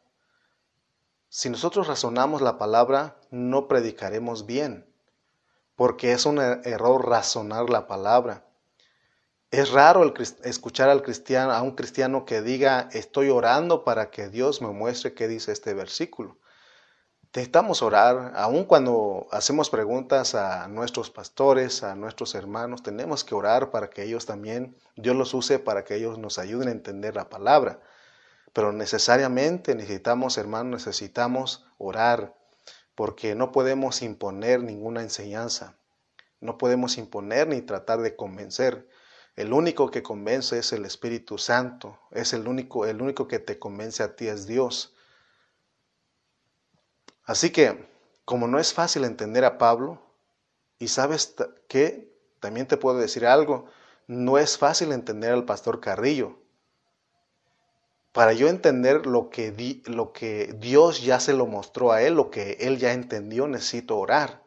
[1.30, 4.93] Si nosotros razonamos la palabra, no predicaremos bien,
[5.76, 8.46] porque es un er-, error razonar la palabra.
[9.58, 14.62] Es raro escuchar al cristiano, a un cristiano que diga, estoy orando para que Dios
[14.62, 16.38] me muestre qué dice este versículo.
[17.34, 23.72] necesitamos orar, aun cuando hacemos preguntas a nuestros pastores, a nuestros hermanos, tenemos que orar
[23.72, 27.28] para que ellos también, Dios los use para que ellos nos ayuden a entender la
[27.28, 27.80] palabra.
[28.54, 32.36] Pero necesariamente necesitamos, hermanos, necesitamos orar,
[32.93, 35.80] porque no podemos imponer ninguna enseñanza,
[36.41, 38.88] no podemos imponer ni tratar de convencer.
[39.38, 43.60] El único que convence es el Espíritu Santo, es el único, el único que te
[43.60, 44.95] convence a ti es Dios.
[47.23, 47.88] Así que,
[48.26, 50.02] como no es fácil entender a Pablo,
[50.80, 51.36] y sabes
[51.67, 53.67] que, también te puedo decir algo,
[54.08, 56.39] no es fácil entender al pastor Carrillo.
[58.13, 59.54] Para yo entender lo que,
[59.86, 64.00] lo que Dios ya se lo mostró a él, lo que él ya entendió, necesito
[64.00, 64.41] orar.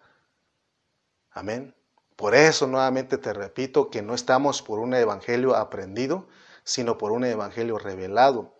[1.30, 1.76] Amén.
[2.20, 6.28] Por eso nuevamente te repito que no estamos por un evangelio aprendido,
[6.64, 8.54] sino por un evangelio revelado.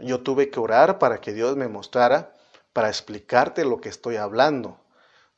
[0.00, 2.34] Yo tuve que orar para que Dios me mostrara,
[2.72, 4.80] para explicarte lo que estoy hablando,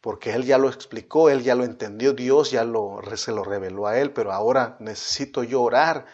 [0.01, 3.87] porque Él ya lo explicó, Él ya lo entendió, Dios ya lo, se lo reveló
[3.87, 6.07] a Él, pero ahora necesito yo orar,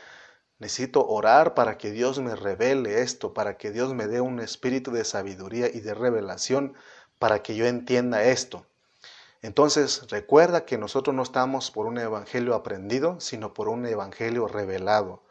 [0.59, 4.90] necesito orar para que Dios me revele esto, para que Dios me dé un espíritu
[4.90, 6.75] de sabiduría y de revelación,
[7.20, 8.66] para que yo entienda esto.
[9.42, 15.24] Entonces, recuerda que nosotros no estamos por un evangelio aprendido, sino por un evangelio revelado.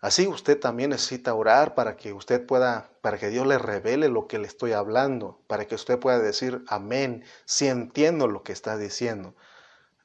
[0.00, 4.28] Así usted también necesita orar para que usted pueda, para que Dios le revele lo
[4.28, 8.78] que le estoy hablando, para que usted pueda decir amén, si entiendo lo que está
[8.78, 9.34] diciendo,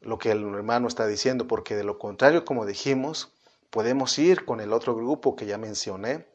[0.01, 3.31] lo que el hermano está diciendo, porque de lo contrario, como dijimos,
[3.69, 6.27] podemos ir con el otro grupo que ya mencioné,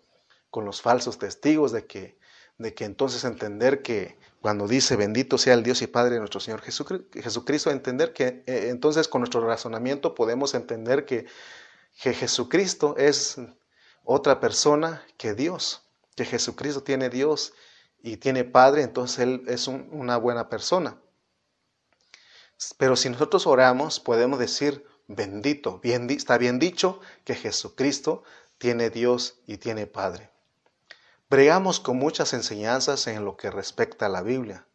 [0.51, 2.19] con los falsos testigos de que,
[2.59, 6.41] de que entonces entender que cuando dice bendito sea el Dios y Padre de nuestro
[6.41, 11.27] Señor Jesucristo, entender que eh, entonces con nuestro razonamiento podemos entender que,
[11.93, 13.37] Jesucristo es
[14.05, 15.83] otra persona que Dios,
[16.17, 17.53] que Jesucristo tiene Dios
[18.03, 20.99] y tiene Padre, entonces Él es una buena persona.
[22.79, 28.23] Pero si nosotros oramos, podemos decir, bendito, está bien dicho que Jesucristo
[28.57, 30.31] tiene Dios y tiene Padre.
[31.31, 34.67] Bregamos con muchas enseñanzas en lo que respecta a la Biblia.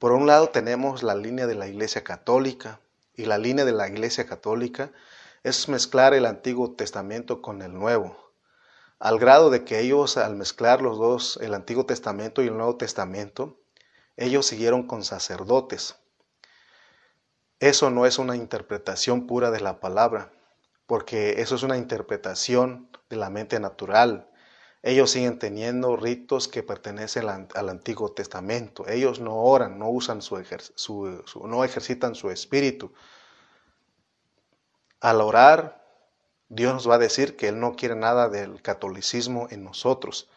[0.00, 2.80] Por un lado tenemos la línea de la Iglesia Católica,
[3.14, 4.90] y la línea de la Iglesia Católica
[5.44, 8.32] es mezclar el Antiguo Testamento con el Nuevo,
[8.98, 12.74] al grado de que ellos al mezclar los dos, el Antiguo Testamento y el Nuevo
[12.74, 13.56] Testamento,
[14.16, 15.94] ellos siguieron con sacerdotes.
[17.60, 20.32] Eso no es una interpretación pura de la palabra,
[20.88, 24.28] porque eso es una interpretación de la mente natural,
[24.86, 28.86] ellos siguen teniendo ritos que pertenecen al, Antiguo Testamento.
[28.86, 30.36] Ellos no oran, no usan su,
[31.44, 32.92] no ejercitan su espíritu.
[35.00, 35.84] Al orar,
[36.48, 40.30] Dios nos va a decir que Él no quiere nada del catolicismo en nosotros.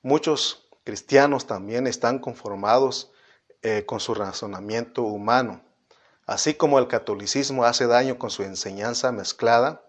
[0.00, 3.12] Muchos cristianos también están conformados
[3.60, 5.60] eh, con su razonamiento humano.
[6.24, 9.82] Así como el catolicismo hace daño con su enseñanza mezclada,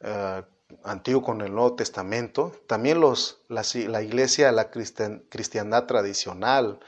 [0.00, 0.42] eh,
[0.84, 3.62] Antiguo con el Nuevo Testamento, también los, la,
[4.02, 6.80] iglesia, la cristiandad tradicional,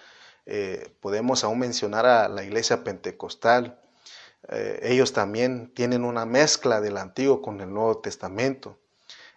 [0.46, 3.80] eh, podemos aún mencionar a la iglesia pentecostal,
[4.48, 8.78] eh, ellos también tienen una mezcla del Antiguo con el Nuevo Testamento.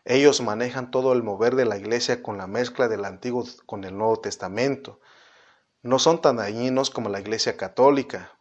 [0.03, 3.97] Ellos manejan todo el mover de la iglesia con la mezcla del Antiguo con el
[3.97, 4.99] Nuevo Testamento.
[5.81, 8.31] No son tan dañinos como la iglesia católica,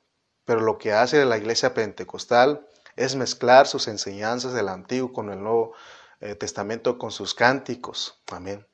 [0.45, 5.43] pero lo que hace la iglesia pentecostal es mezclar sus enseñanzas del Antiguo con el
[5.43, 5.73] Nuevo
[6.21, 8.21] eh, Testamento, con sus cánticos.
[8.33, 8.67] Amén.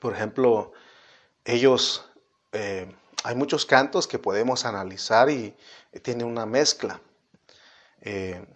[0.00, 0.72] Por ejemplo,
[1.44, 2.10] ellos,
[2.52, 5.56] eh, hay muchos cantos que podemos analizar y,
[6.02, 7.00] tiene una mezcla.
[8.02, 8.46] Eh,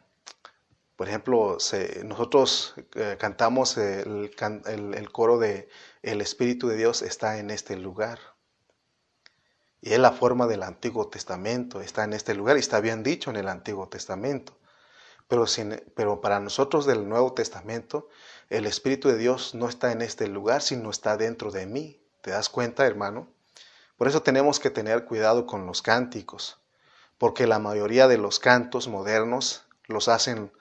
[0.94, 1.58] por ejemplo,
[2.04, 2.74] nosotros
[3.18, 4.30] cantamos el,
[4.66, 5.68] el, coro de
[6.02, 8.20] El Espíritu de Dios está en este lugar.
[9.80, 13.30] Y es la forma del Antiguo Testamento, está en este lugar y está bien dicho
[13.30, 14.56] en el Antiguo Testamento.
[15.28, 15.46] Pero,
[15.94, 18.08] pero para nosotros del Nuevo Testamento,
[18.50, 22.00] el Espíritu de Dios no está en este lugar, sino está dentro de mí.
[22.20, 23.28] ¿Te das cuenta, hermano?
[23.96, 26.58] Por eso tenemos que tener cuidado con los cánticos,
[27.18, 30.52] porque la mayoría de los cantos modernos los hacen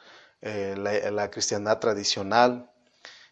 [0.41, 2.71] eh, la, la, cristiandad tradicional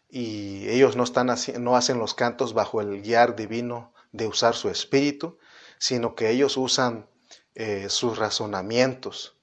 [0.08, 4.68] y ellos no, están no hacen los cantos bajo el guiar divino de usar su
[4.68, 5.38] espíritu,
[5.78, 7.08] sino que ellos usan
[7.54, 9.36] eh, sus razonamientos,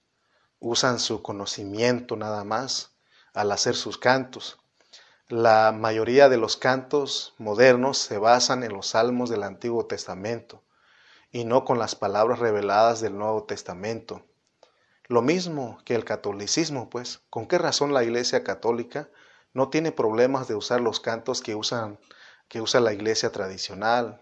[0.59, 2.91] usan su conocimiento nada más
[3.33, 4.57] al hacer sus cantos.
[5.27, 10.63] La mayoría de los cantos modernos se basan en los salmos del Antiguo Testamento
[11.31, 14.25] y no con las palabras reveladas del Nuevo Testamento.
[15.07, 19.09] Lo mismo que el catolicismo, pues, ¿con qué razón la Iglesia Católica
[19.53, 21.99] no tiene problemas de usar los cantos que usan
[22.47, 24.21] que usa la Iglesia tradicional,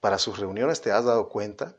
[0.00, 1.76] para sus reuniones, ¿te has dado cuenta?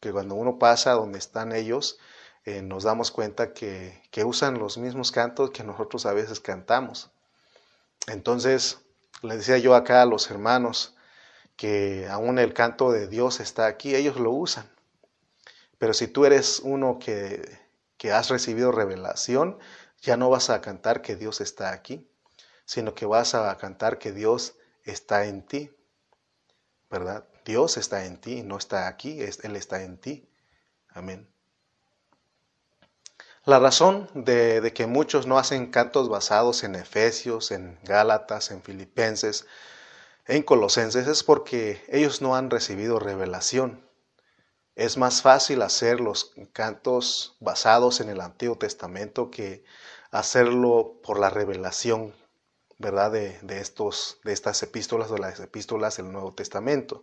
[0.00, 1.98] Que cuando uno pasa donde están ellos,
[2.44, 7.10] eh, nos damos cuenta que, usan los mismos cantos que nosotros a veces cantamos.
[8.08, 8.80] Entonces,
[9.22, 10.96] le decía yo acá a los hermanos
[11.56, 14.68] que aún el canto de Dios está aquí, ellos lo usan.
[15.78, 17.58] Pero si tú eres uno que,
[17.96, 19.58] que has recibido revelación,
[20.00, 22.08] ya no vas a cantar que Dios está aquí,
[22.64, 25.70] sino que vas a cantar que Dios está en ti.
[26.90, 27.24] ¿Verdad?
[27.44, 30.28] Dios está en ti, no está aquí, Él está en ti.
[30.88, 31.31] Amén.
[33.44, 39.46] La razón de, que muchos no hacen cantos basados en Efesios, en Gálatas, en Filipenses,
[40.26, 43.84] en Colosenses es porque ellos no han recibido revelación.
[44.76, 49.64] Es más fácil hacer los cantos basados en el Antiguo Testamento que
[50.12, 52.14] hacerlo por la revelación,
[52.78, 53.10] ¿verdad?
[53.10, 57.02] De, estos, de estas epístolas o las epístolas del Nuevo Testamento.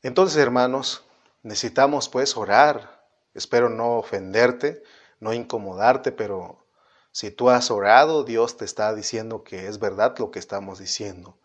[0.00, 1.04] Entonces, hermanos,
[1.42, 3.04] necesitamos pues orar.
[3.34, 4.82] Espero no ofenderte,
[5.22, 6.66] no incomodarte, pero
[7.12, 11.38] si tú has orado, Dios te está diciendo que es verdad lo que estamos diciendo.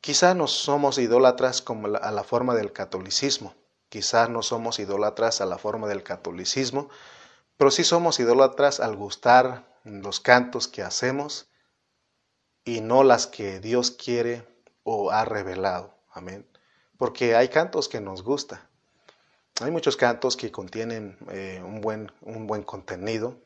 [0.00, 3.54] Quizá no somos idólatras como a la forma del catolicismo,
[3.90, 6.88] quizá no somos idólatras a la forma del catolicismo,
[7.58, 11.50] pero sí somos idólatras al gustar los cantos que hacemos
[12.64, 14.48] y no las que Dios quiere
[14.82, 15.94] o ha revelado.
[16.10, 16.48] Amén.
[16.96, 18.66] Porque hay cantos que nos gustan,
[19.60, 23.36] hay muchos cantos que contienen eh, un, buen, un buen contenido,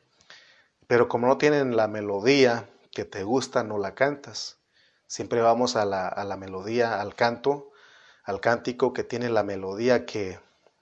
[0.87, 4.59] pero como no tienen la melodía que te gusta, no la cantas.
[5.07, 7.71] Siempre vamos a la, a la melodía, al canto,
[8.25, 10.39] al cántico que tiene la melodía que,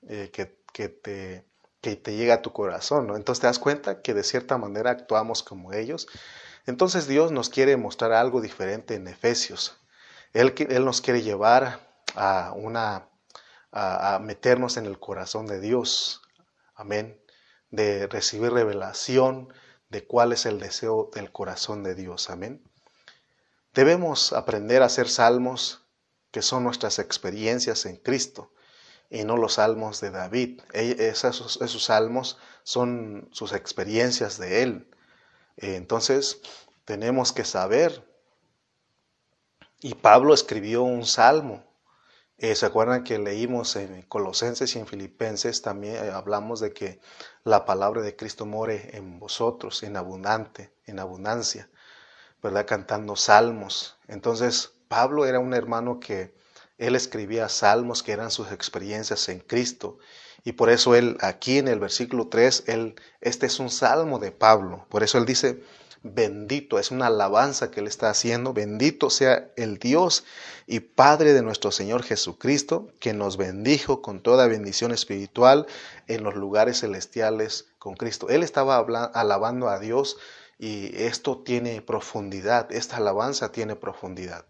[0.08, 1.44] eh, que, que, te,
[1.80, 3.06] que te llega a tu corazón.
[3.06, 3.16] ¿no?
[3.16, 6.08] Entonces te das cuenta que de cierta manera actuamos como ellos.
[6.66, 9.76] Entonces Dios nos quiere mostrar algo diferente en Efesios.
[10.32, 11.80] Él, él nos quiere llevar
[12.14, 13.09] a una
[13.72, 16.22] a, meternos en el corazón de Dios.
[16.74, 17.20] Amén.
[17.70, 19.52] De recibir revelación
[19.88, 22.30] de cuál es el deseo del corazón de Dios.
[22.30, 22.62] Amén.
[23.74, 25.84] Debemos aprender a hacer salmos
[26.30, 28.52] que son nuestras experiencias en Cristo
[29.08, 30.60] y no los salmos de David.
[30.72, 34.90] Esos, esos salmos son sus experiencias de Él.
[35.56, 36.40] Entonces,
[36.84, 38.08] tenemos que saber.
[39.80, 41.69] Y Pablo escribió un salmo
[42.40, 46.98] eh, ¿Se acuerdan que leímos en Colosenses y en Filipenses también eh, hablamos de que
[47.44, 51.68] la palabra de Cristo more en vosotros, en abundante, en abundancia,
[52.42, 52.64] ¿verdad?
[52.66, 53.98] Cantando salmos.
[54.08, 56.32] Entonces, Pablo era un hermano que
[56.78, 59.98] él escribía salmos que eran sus experiencias en Cristo.
[60.42, 64.32] Y por eso él, aquí en el versículo 3, él, este es un salmo de
[64.32, 64.86] Pablo.
[64.88, 65.62] Por eso él dice,
[66.02, 70.24] bendito, es una alabanza que él está haciendo, bendito sea el Dios
[70.66, 75.66] y Padre de nuestro Señor Jesucristo, que nos bendijo con toda bendición espiritual
[76.06, 78.28] en los lugares celestiales con Cristo.
[78.30, 78.78] Él estaba
[79.12, 80.16] alabando a Dios
[80.58, 84.44] y esto tiene profundidad, esta alabanza tiene profundidad.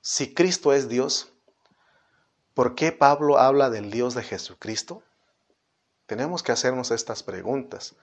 [0.00, 1.32] Si Cristo es Dios,
[2.54, 5.02] ¿por qué Pablo habla del Dios de Jesucristo?
[6.06, 7.94] Tenemos que hacernos estas preguntas.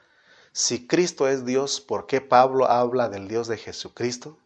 [0.57, 4.37] Si Cristo es Dios, ¿por qué Pablo habla del Dios de Jesucristo?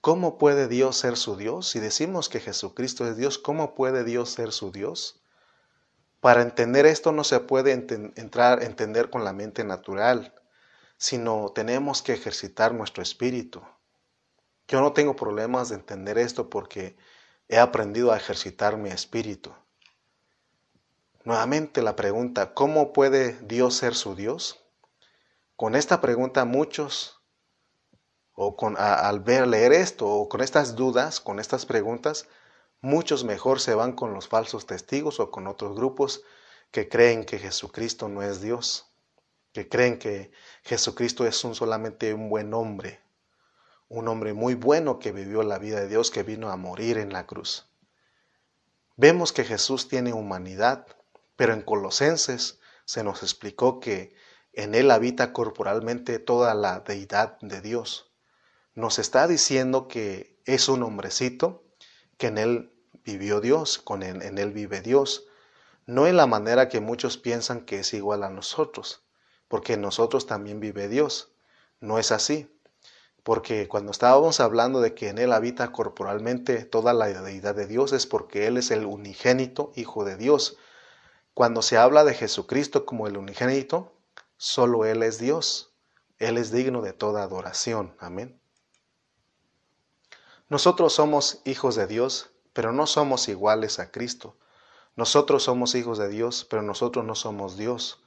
[0.00, 1.68] ¿Cómo puede Dios ser su Dios?
[1.68, 5.22] Si decimos que Jesucristo es Dios, ¿cómo puede Dios ser su Dios?
[6.18, 10.34] Para entender esto no se puede entrar entender con la mente natural,
[10.96, 13.62] sino tenemos que ejercitar nuestro espíritu.
[14.66, 16.96] Yo no tengo problemas de entender esto porque
[17.46, 19.54] he aprendido a ejercitar mi espíritu.
[21.22, 24.61] Nuevamente la pregunta, ¿cómo puede Dios ser su Dios?
[25.56, 27.20] Con esta pregunta muchos,
[28.34, 32.26] o con, al ver, leer esto, o con estas dudas, con estas preguntas,
[32.80, 36.22] muchos mejor se van con los falsos testigos o con otros grupos
[36.70, 38.90] que creen que Jesucristo no es Dios,
[39.52, 43.00] que creen que Jesucristo es un solamente un buen hombre,
[43.88, 47.12] un hombre muy bueno que vivió la vida de Dios, que vino a morir en
[47.12, 47.68] la cruz.
[48.96, 50.86] Vemos que Jesús tiene humanidad,
[51.36, 54.14] pero en Colosenses se nos explicó que
[54.52, 58.12] en él habita corporalmente toda la deidad de Dios.
[58.74, 61.64] Nos está diciendo que es un hombrecito,
[62.18, 62.72] que en él
[63.04, 65.26] vivió Dios, con en él vive Dios,
[65.86, 69.02] no en la manera que muchos piensan que es igual a nosotros,
[69.48, 71.32] porque en nosotros también vive Dios.
[71.80, 72.48] No es así,
[73.22, 77.92] porque cuando estábamos hablando de que en él habita corporalmente toda la deidad de Dios
[77.92, 80.56] es porque él es el unigénito Hijo de Dios.
[81.34, 83.92] Cuando se habla de Jesucristo como el unigénito,
[84.44, 85.72] Solo Él es Dios.
[86.18, 87.94] Él es digno de toda adoración.
[88.00, 88.40] Amén.
[90.48, 94.36] Nosotros somos hijos de Dios, pero no somos iguales a Cristo.
[94.96, 98.02] Nosotros somos hijos de Dios, pero nosotros no somos Dios.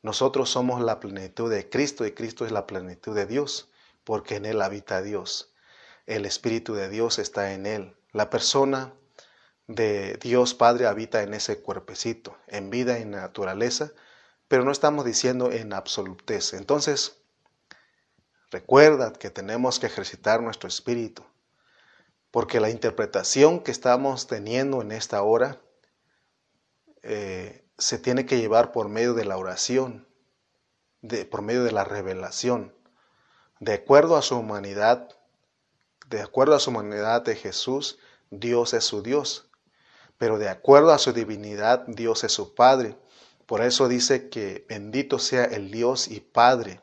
[0.00, 3.68] Nosotros somos la plenitud de Cristo y Cristo es la plenitud de Dios,
[4.04, 5.52] porque en Él habita Dios.
[6.06, 7.96] El Espíritu de Dios está en Él.
[8.12, 8.94] La persona
[9.66, 13.90] de Dios Padre habita en ese cuerpecito, en vida y naturaleza,
[14.50, 16.54] pero no estamos diciendo en absolutez.
[16.54, 17.22] Entonces,
[18.50, 21.24] recuerda que tenemos que ejercitar nuestro espíritu,
[22.32, 25.60] porque la interpretación que estamos teniendo en esta hora
[27.04, 30.08] eh, se tiene que llevar por medio de la oración,
[31.00, 32.74] de, por medio de la revelación,
[33.60, 35.16] de acuerdo a su humanidad,
[36.08, 39.48] de acuerdo a su humanidad de Jesús, Dios es su Dios,
[40.18, 42.96] pero de acuerdo a su divinidad, Dios es su Padre.
[43.50, 46.80] Por eso dice que bendito sea el Dios y Padre,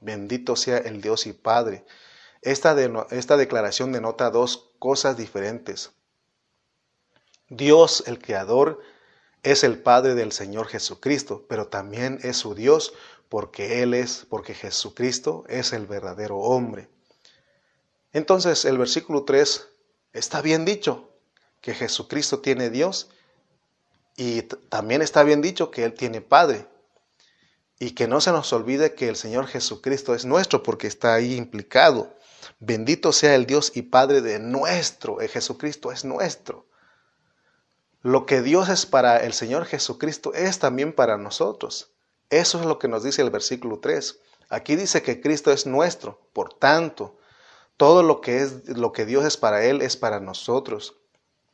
[0.00, 1.84] bendito sea el Dios y Padre.
[2.42, 2.76] Esta,
[3.12, 5.92] esta declaración denota dos cosas diferentes.
[7.48, 8.80] Dios, el Creador,
[9.44, 12.94] es el Padre del Señor Jesucristo, pero también es su Dios
[13.28, 16.88] porque Él es, porque Jesucristo es el verdadero hombre.
[18.12, 19.68] Entonces el versículo 3
[20.14, 21.12] está bien dicho
[21.60, 23.08] que Jesucristo tiene Dios
[24.18, 26.66] y también está bien dicho que Él tiene Padre.
[27.78, 31.36] Y que no se nos olvide que el Señor Jesucristo es nuestro porque está ahí
[31.36, 32.12] implicado.
[32.58, 35.20] Bendito sea el Dios y Padre de nuestro.
[35.20, 36.66] El Jesucristo es nuestro.
[38.02, 41.92] Lo que Dios es para el Señor Jesucristo es también para nosotros.
[42.28, 44.18] Eso es lo que nos dice el versículo 3.
[44.48, 46.20] Aquí dice que Cristo es nuestro.
[46.32, 47.16] Por tanto,
[47.76, 50.97] todo lo que es lo que Dios es para él es para nosotros.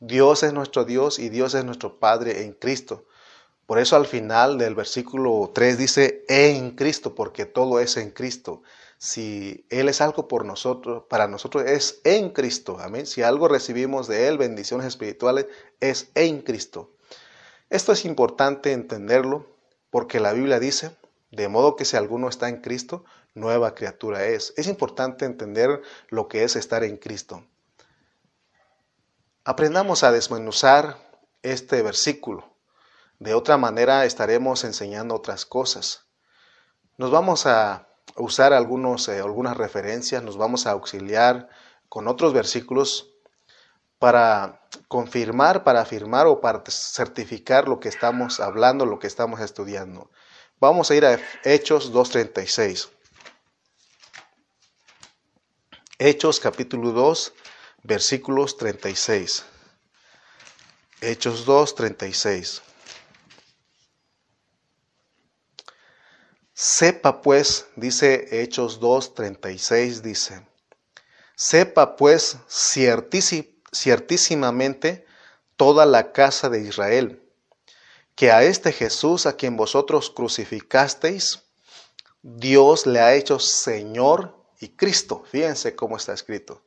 [0.07, 3.05] Dios es nuestro Dios y Dios es nuestro Padre en Cristo.
[3.65, 8.61] Por eso al final del versículo 3 dice en Cristo, porque todo es en Cristo.
[8.99, 12.77] Si Él es algo por nosotros, para nosotros es en Cristo.
[12.79, 13.07] Amén.
[13.07, 15.47] Si algo recibimos de Él, bendiciones espirituales,
[15.79, 16.91] es en Cristo.
[17.71, 19.47] Esto es importante entenderlo
[19.89, 20.95] porque la Biblia dice,
[21.31, 24.53] de modo que si alguno está en Cristo, nueva criatura es.
[24.55, 27.43] Es importante entender lo que es estar en Cristo.
[29.47, 30.97] Aprendamos a desmenuzar
[31.43, 32.51] este versículo.
[33.19, 36.07] De otra manera estaremos enseñando otras cosas.
[36.97, 41.47] Nos vamos a usar algunos, eh, algunas referencias, nos vamos a auxiliar
[41.89, 43.11] con otros versículos
[43.99, 50.09] para confirmar, para afirmar o para certificar lo que estamos hablando, lo que estamos estudiando.
[50.59, 52.89] Vamos a ir a Hechos 2.36.
[55.99, 57.33] Hechos capítulo 2,
[57.85, 59.45] versículos 36.
[61.01, 62.61] Hechos 2, 36.
[66.53, 70.47] Sepa pues, dice Hechos 2, 36, dice,
[71.35, 75.05] sepa pues ciertísimamente
[75.57, 77.21] toda la casa de Israel,
[78.15, 81.43] que a este Jesús a quien vosotros crucificasteis,
[82.21, 85.25] Dios le ha hecho Señor y Cristo.
[85.29, 86.61] Fíjense cómo está escrito.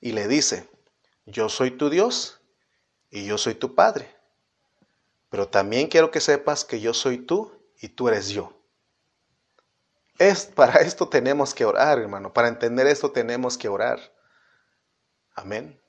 [0.00, 0.68] Y le dice,
[1.26, 2.40] yo soy tu Dios
[3.10, 4.14] y yo soy tu Padre.
[5.30, 8.52] pero también quiero que sepas que yo soy tú y tú eres yo.
[10.18, 12.32] Es, para esto tenemos que orar, hermano.
[12.32, 13.98] Para entender esto tenemos que orar.
[15.34, 15.80] Amén.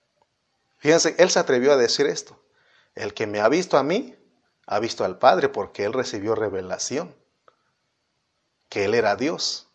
[0.77, 2.39] Fíjense, él se atrevió a decir esto.
[2.95, 4.15] El que me ha visto a mí,
[4.65, 7.15] ha visto al Padre, porque él recibió revelación,
[8.69, 9.69] que él era Dios.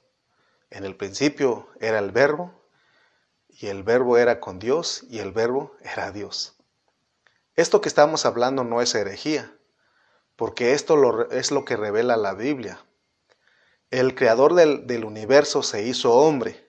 [0.71, 2.53] En el principio era el verbo,
[3.49, 6.57] y el verbo era con Dios, y el verbo era Dios.
[7.57, 9.53] Esto que estamos hablando no es herejía,
[10.37, 12.85] porque esto es lo que revela la Biblia.
[13.91, 16.65] El creador del, universo se hizo hombre.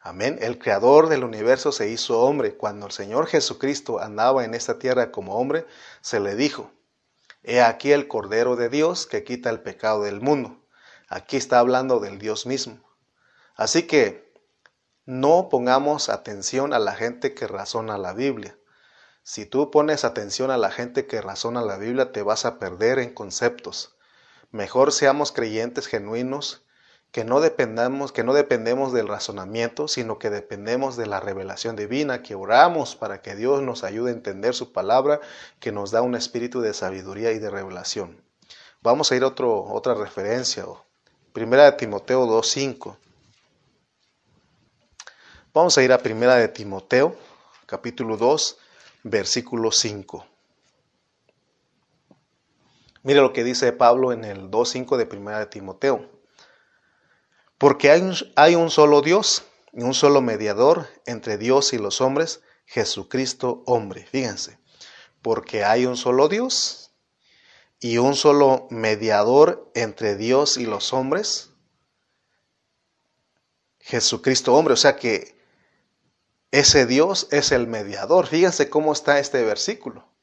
[0.00, 0.38] Amén.
[0.42, 2.58] El creador del universo se hizo hombre.
[2.58, 5.66] Cuando el Señor Jesucristo andaba en esta tierra como hombre,
[6.02, 6.70] se le dijo,
[7.42, 10.60] He aquí el Cordero de Dios que quita el pecado del mundo.
[11.08, 12.80] Aquí está hablando del Dios mismo.
[13.54, 14.30] Así que
[15.06, 18.58] no pongamos atención a la gente que razona la Biblia.
[19.22, 22.98] Si tú pones atención a la gente que razona la Biblia, te vas a perder
[22.98, 23.95] en conceptos.
[24.56, 26.62] Mejor seamos creyentes genuinos,
[27.12, 32.22] que no dependamos, que no dependemos del razonamiento, sino que dependemos de la revelación divina,
[32.22, 35.20] que oramos para que Dios nos ayude a entender su palabra,
[35.60, 38.24] que nos da un espíritu de sabiduría y de revelación.
[38.80, 40.64] Vamos a ir a otro, otra referencia,
[41.34, 42.96] Primera de Timoteo 2.5.
[45.52, 47.14] Vamos a ir a Primera de Timoteo,
[47.66, 48.56] capítulo 2,
[49.02, 50.26] versículo 5.
[53.06, 56.10] Mire lo que dice Pablo en el 2.5 de Primera de Timoteo.
[57.56, 62.00] Porque hay un, hay un solo Dios y un solo mediador entre Dios y los
[62.00, 64.04] hombres, Jesucristo hombre.
[64.06, 64.58] Fíjense,
[65.22, 66.90] porque hay un solo Dios
[67.78, 71.50] y un solo mediador entre Dios y los hombres,
[73.78, 74.74] Jesucristo hombre.
[74.74, 75.38] O sea que
[76.50, 78.26] ese Dios es el mediador.
[78.26, 80.15] Fíjense cómo está este versículo.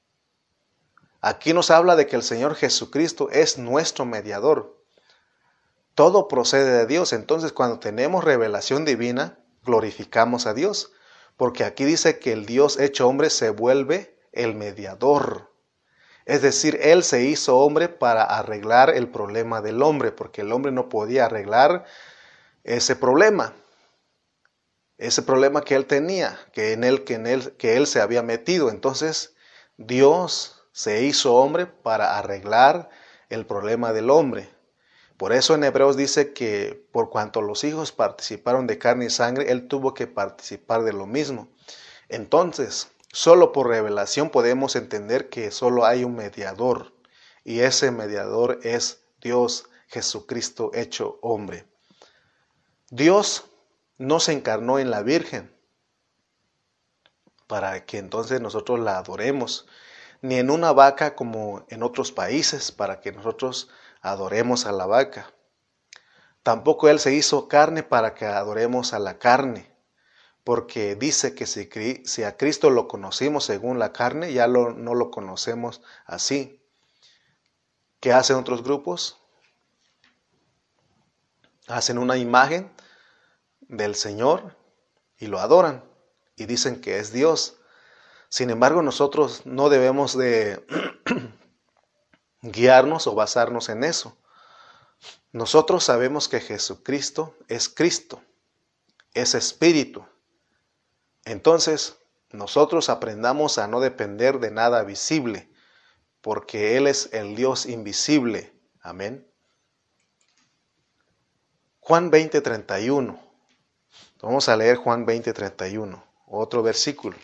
[1.26, 4.78] Aquí nos habla de que el Señor Jesucristo es nuestro mediador.
[5.96, 7.14] Todo procede de Dios.
[7.14, 10.92] Entonces cuando tenemos revelación divina, glorificamos a Dios.
[11.38, 15.50] Porque aquí dice que el Dios hecho hombre se vuelve el mediador.
[16.26, 20.74] Es decir, Él se hizo hombre para arreglar el problema del hombre, porque el hombre
[20.74, 21.86] no podía arreglar
[22.66, 23.54] ese problema
[24.98, 28.70] ese problema que él tenía, que en que en él, que él se había metido.
[28.70, 29.36] Entonces,
[29.78, 32.90] Dios se hizo hombre para arreglar
[33.30, 34.50] el problema del hombre.
[35.18, 39.52] Por eso en Hebreos dice que por cuanto los hijos participaron de carne y sangre,
[39.52, 41.48] él tuvo que participar de lo mismo.
[42.10, 46.92] Entonces, solo por revelación podemos entender que solo hay un mediador
[47.44, 51.66] y ese mediador es Dios Jesucristo hecho hombre.
[52.90, 53.46] Dios
[53.98, 55.56] no se encarnó en la Virgen
[57.48, 59.68] para que entonces nosotros la adoremos,
[60.24, 63.70] ni en una vaca como en otros países para que nosotros
[64.02, 65.34] adoremos a la vaca.
[66.44, 69.70] Tampoco Él se hizo carne para que adoremos a la carne,
[70.46, 75.82] porque dice que si, a Cristo lo conocimos según la carne, ya no lo conocemos
[76.06, 76.64] así.
[78.00, 79.22] ¿Qué hacen otros grupos?
[81.68, 82.72] Hacen una imagen
[83.60, 84.56] del Señor
[85.18, 85.84] y lo adoran
[86.38, 87.60] y dicen que es Dios.
[88.34, 90.66] Sin embargo, nosotros no debemos de
[92.42, 94.18] guiarnos o basarnos en eso.
[95.32, 98.24] Nosotros sabemos que Jesucristo es Cristo,
[99.14, 100.04] es Espíritu.
[101.26, 102.00] Entonces,
[102.32, 105.48] nosotros aprendamos a no depender de nada visible,
[106.20, 108.52] porque Él es el Dios invisible.
[108.82, 109.32] Amén.
[111.82, 113.22] Juan 20, 31.
[114.24, 117.16] Vamos a leer Juan 20, 31, otro versículo.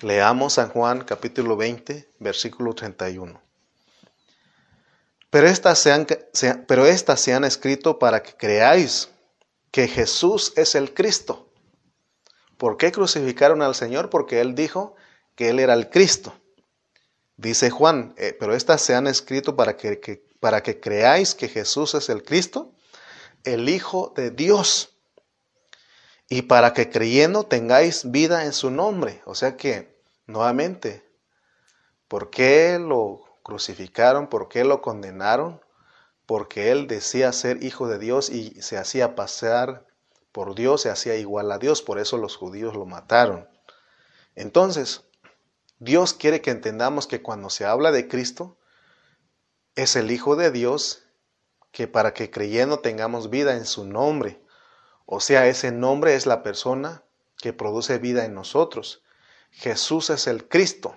[0.00, 3.40] Leamos San Juan capítulo 20, versículo 31.
[5.30, 6.06] Pero estas, se han,
[6.66, 9.10] pero estas se han escrito para que creáis
[9.70, 11.52] que Jesús es el Cristo.
[12.56, 14.08] ¿Por qué crucificaron al Señor?
[14.08, 14.94] Porque Él dijo
[15.34, 16.34] que Él era el Cristo.
[17.36, 21.94] Dice Juan, eh, pero estas se han escrito para que, para que creáis que Jesús
[21.94, 22.72] es el Cristo
[23.44, 24.97] el Hijo de Dios.
[26.28, 29.22] Y para que creyendo tengáis vida en su nombre.
[29.24, 31.08] O sea que, nuevamente,
[32.06, 34.28] ¿por qué lo crucificaron?
[34.28, 35.60] ¿Por qué lo condenaron?
[36.26, 39.86] Porque él decía ser hijo de Dios y se hacía pasar
[40.32, 41.80] por Dios, se hacía igual a Dios.
[41.80, 43.48] Por eso los judíos lo mataron.
[44.34, 45.04] Entonces,
[45.78, 48.58] Dios quiere que entendamos que cuando se habla de Cristo,
[49.74, 51.04] es el Hijo de Dios
[51.70, 54.40] que para que creyendo tengamos vida en su nombre.
[55.10, 57.02] O sea, ese nombre es la persona
[57.38, 59.02] que produce vida en nosotros.
[59.50, 60.94] Jesús es el Cristo.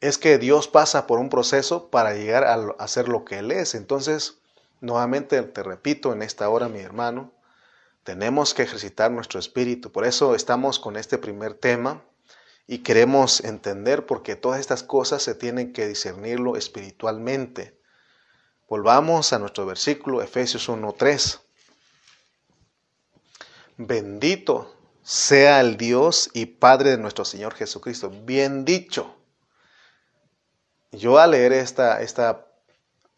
[0.00, 3.74] Es que Dios pasa por un proceso para llegar a, ser lo que Él es.
[3.74, 4.38] Entonces,
[4.80, 7.32] nuevamente te repito en esta hora, mi hermano,
[8.04, 9.90] tenemos que ejercitar nuestro espíritu.
[9.90, 12.04] Por eso estamos con este primer tema
[12.68, 17.76] y queremos entender porque todas estas cosas se tienen que discernirlo espiritualmente.
[18.68, 21.40] Volvamos a nuestro versículo Efesios 1.3.
[23.86, 24.72] Bendito
[25.02, 28.10] sea el Dios y Padre de nuestro Señor Jesucristo.
[28.10, 29.16] Bien dicho.
[30.92, 32.46] Yo al leer esta, esta,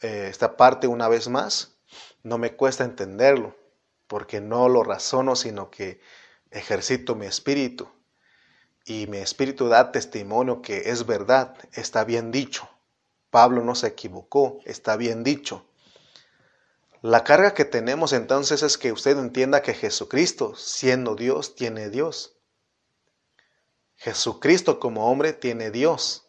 [0.00, 1.76] eh, esta parte una vez más,
[2.22, 3.54] no me cuesta entenderlo,
[4.06, 6.00] porque no lo razono, sino que
[6.50, 7.88] ejercito mi espíritu.
[8.86, 12.68] Y mi espíritu da testimonio que es verdad, está bien dicho.
[13.30, 15.66] Pablo no se equivocó, está bien dicho.
[17.04, 22.34] La carga que tenemos entonces es que usted entienda que Jesucristo, siendo Dios, tiene Dios.
[23.96, 26.26] Jesucristo como hombre tiene Dios.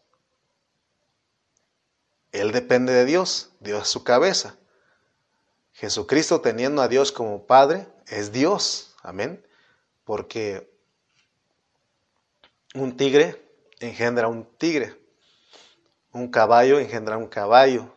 [2.33, 4.57] Él depende de Dios, Dios es su cabeza.
[5.71, 9.47] Jesucristo teniendo a Dios como Padre es Dios, amén.
[10.03, 10.69] Porque
[12.73, 13.49] un tigre
[13.79, 14.99] engendra un tigre,
[16.11, 17.93] un caballo engendra un caballo,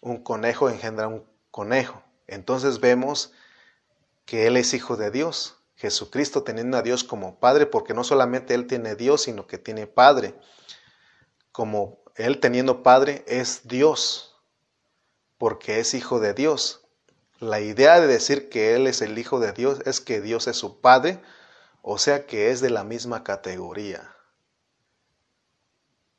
[0.00, 2.02] un conejo engendra un conejo.
[2.26, 3.30] Entonces vemos
[4.24, 5.58] que Él es hijo de Dios.
[5.76, 9.86] Jesucristo teniendo a Dios como Padre, porque no solamente Él tiene Dios, sino que tiene
[9.86, 10.34] Padre.
[11.52, 14.36] Como Él teniendo Padre es Dios,
[15.38, 16.82] porque es hijo de Dios.
[17.38, 20.56] La idea de decir que Él es el hijo de Dios es que Dios es
[20.56, 21.20] su Padre,
[21.82, 24.14] o sea que es de la misma categoría.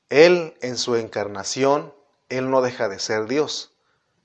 [0.09, 1.93] Él en su encarnación,
[2.29, 3.72] Él no deja de ser Dios.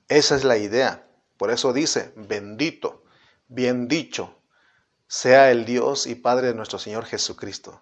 [0.09, 1.07] Esa es la idea.
[1.37, 3.03] Por eso dice, bendito,
[3.47, 4.35] bien dicho,
[5.07, 7.81] sea el Dios y Padre de nuestro Señor Jesucristo.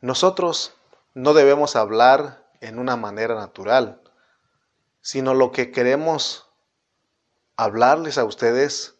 [0.00, 0.74] Nosotros
[1.12, 4.00] no debemos hablar en una manera natural,
[5.00, 6.48] sino lo que queremos
[7.56, 8.94] hablarles a ustedes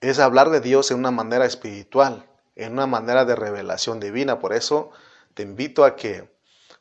[0.00, 4.38] es hablar de Dios en una manera espiritual, en una manera de revelación divina.
[4.38, 4.90] Por eso
[5.34, 6.30] te invito a que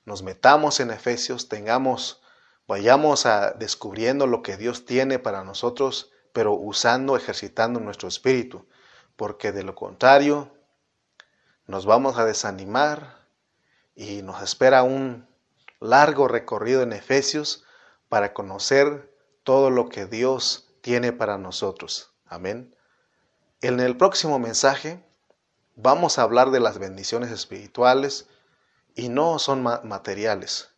[0.06, 2.19] nos metamos en Efesios, tengamos
[2.70, 8.68] vayamos a descubriendo lo que Dios tiene para nosotros, pero usando, ejercitando nuestro espíritu,
[9.16, 10.54] porque de lo contrario
[11.66, 13.26] nos vamos a desanimar
[13.96, 15.28] y nos espera un
[15.80, 17.64] largo recorrido en Efesios
[18.08, 22.14] para conocer todo lo que Dios tiene para nosotros.
[22.28, 22.76] Amén.
[23.62, 25.04] En el próximo mensaje
[25.76, 28.28] vamos a hablar de las bendiciones espirituales
[28.94, 30.70] y no son materiales.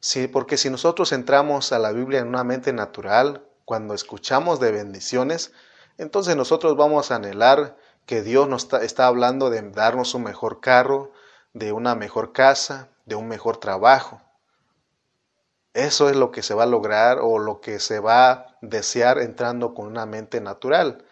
[0.00, 4.72] Sí, porque si nosotros entramos a la Biblia en una mente natural, cuando escuchamos de
[4.72, 5.52] bendiciones,
[5.98, 7.76] entonces nosotros vamos a anhelar
[8.06, 11.12] que Dios nos está, hablando de darnos un mejor carro,
[11.52, 14.22] de una mejor casa, de un mejor trabajo.
[15.74, 19.18] Eso es lo que se va a lograr o lo que se va a desear
[19.18, 21.04] entrando con una mente natural.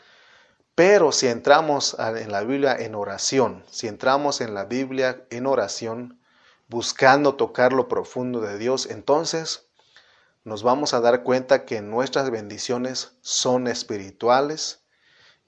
[0.74, 6.17] Pero si entramos en la Biblia en oración, si entramos en la Biblia en oración,
[6.68, 9.68] buscando tocar lo profundo de Dios, entonces
[10.44, 14.84] nos vamos a dar cuenta que nuestras bendiciones son espirituales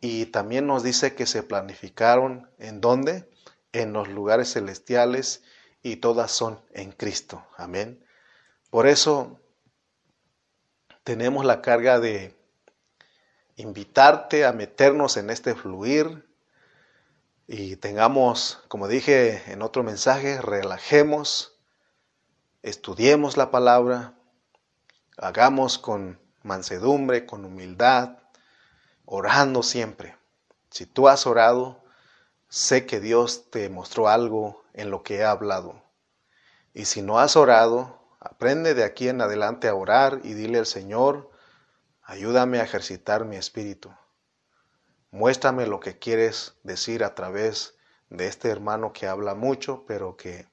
[0.00, 3.30] y también nos dice que se planificaron en dónde?
[3.72, 5.42] En los lugares celestiales
[5.82, 7.46] y todas son en Cristo.
[7.56, 8.04] Amén.
[8.70, 9.38] Por eso
[11.04, 12.34] tenemos la carga de
[13.56, 16.29] invitarte a meternos en este fluir
[17.52, 21.58] y tengamos, como dije en otro mensaje, relajemos,
[22.62, 24.14] estudiemos la palabra,
[25.16, 28.18] hagamos con mansedumbre, con humildad,
[29.04, 30.16] orando siempre.
[30.70, 31.82] Si tú has orado,
[32.48, 35.82] sé que Dios te mostró algo en lo que he hablado.
[36.72, 40.66] Y si no has orado, aprende de aquí en adelante a orar y dile al
[40.66, 41.32] Señor,
[42.04, 43.92] ayúdame a ejercitar mi espíritu.
[45.12, 47.74] Muéstrame lo que quieres decir a través
[48.10, 50.46] de este hermano que habla mucho, pero que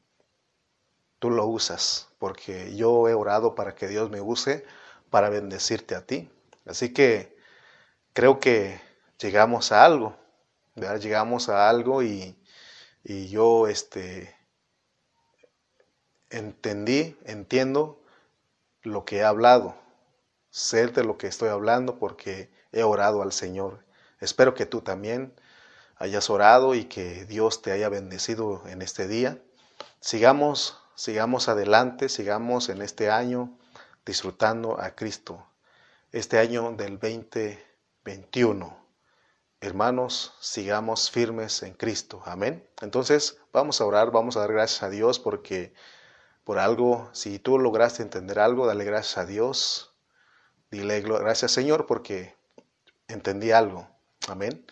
[1.19, 4.65] tú lo usas, porque yo he orado para que Dios me use
[5.11, 6.31] para bendecirte a ti.
[6.65, 7.37] Así que
[8.13, 8.81] creo que
[9.19, 10.15] llegamos a algo,
[10.75, 10.99] ¿verdad?
[10.99, 12.35] Llegamos a algo y,
[13.03, 14.35] yo este,
[16.31, 18.01] entendí, entiendo
[18.81, 19.75] lo que he hablado,
[20.49, 23.86] sé de lo que estoy hablando porque he orado al Señor
[24.19, 25.33] Espero que tú también
[25.97, 29.41] hayas orado y que Dios te haya bendecido en este día.
[29.99, 33.57] Sigamos, sigamos adelante, sigamos en este año
[34.05, 35.45] disfrutando a Cristo.
[36.11, 38.87] Este año del 2021.
[39.59, 42.21] hermanos, sigamos firmes en Cristo.
[42.25, 42.67] Amén.
[42.81, 45.73] Entonces, vamos a orar, vamos a dar gracias a Dios porque
[46.43, 49.93] por algo, si tú lograste entender algo, dale gracias a Dios.
[50.71, 52.35] Dile gracias Señor porque
[53.07, 53.89] entendí algo.
[54.27, 54.65] Amén.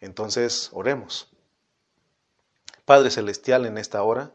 [0.00, 1.28] Entonces, oremos.
[2.84, 4.32] Padre Celestial, en esta hora,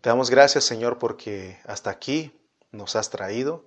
[0.00, 2.32] te damos gracias Señor porque hasta aquí
[2.72, 3.64] nos has traído,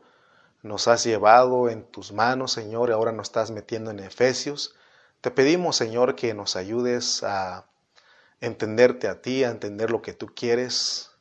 [0.61, 4.75] nos has llevado en tus manos Señor, y ahora nos estás metiendo en Efesios.
[5.21, 7.69] Te pedimos Señor que nos ayudes a
[8.41, 11.11] entenderte a ti, a entender lo que tú quieres.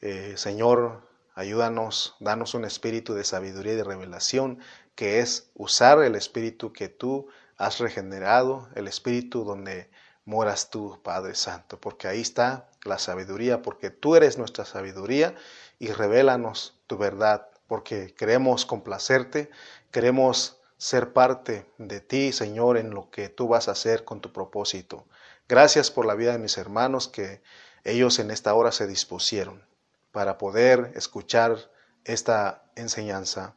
[0.00, 4.60] Eh, Señor, ayúdanos, danos un espíritu de sabiduría y de revelación,
[4.94, 9.90] que es usar el espíritu que tú has regenerado, el espíritu donde
[10.24, 15.34] moras tú, Padre Santo, porque ahí está la sabiduría, porque tú eres nuestra sabiduría
[15.78, 19.50] y revélanos tu verdad, porque queremos complacerte,
[19.90, 24.32] queremos ser parte de ti, Señor, en lo que tú vas a hacer con tu
[24.32, 25.06] propósito.
[25.48, 27.42] Gracias por la vida de mis hermanos que
[27.84, 29.62] ellos en esta hora se dispusieron
[30.10, 31.58] para poder escuchar
[32.04, 33.54] esta enseñanza,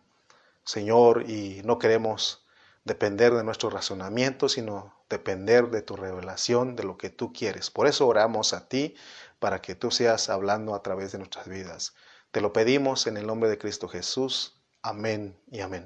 [0.64, 2.47] Señor, y no queremos
[2.88, 7.70] depender de nuestro razonamiento, sino depender de tu revelación, de lo que tú quieres.
[7.70, 8.96] Por eso oramos a ti,
[9.40, 11.94] para que tú seas hablando a través de nuestras vidas.
[12.32, 14.56] Te lo pedimos en el nombre de Cristo Jesús.
[14.82, 15.76] Amén y amén.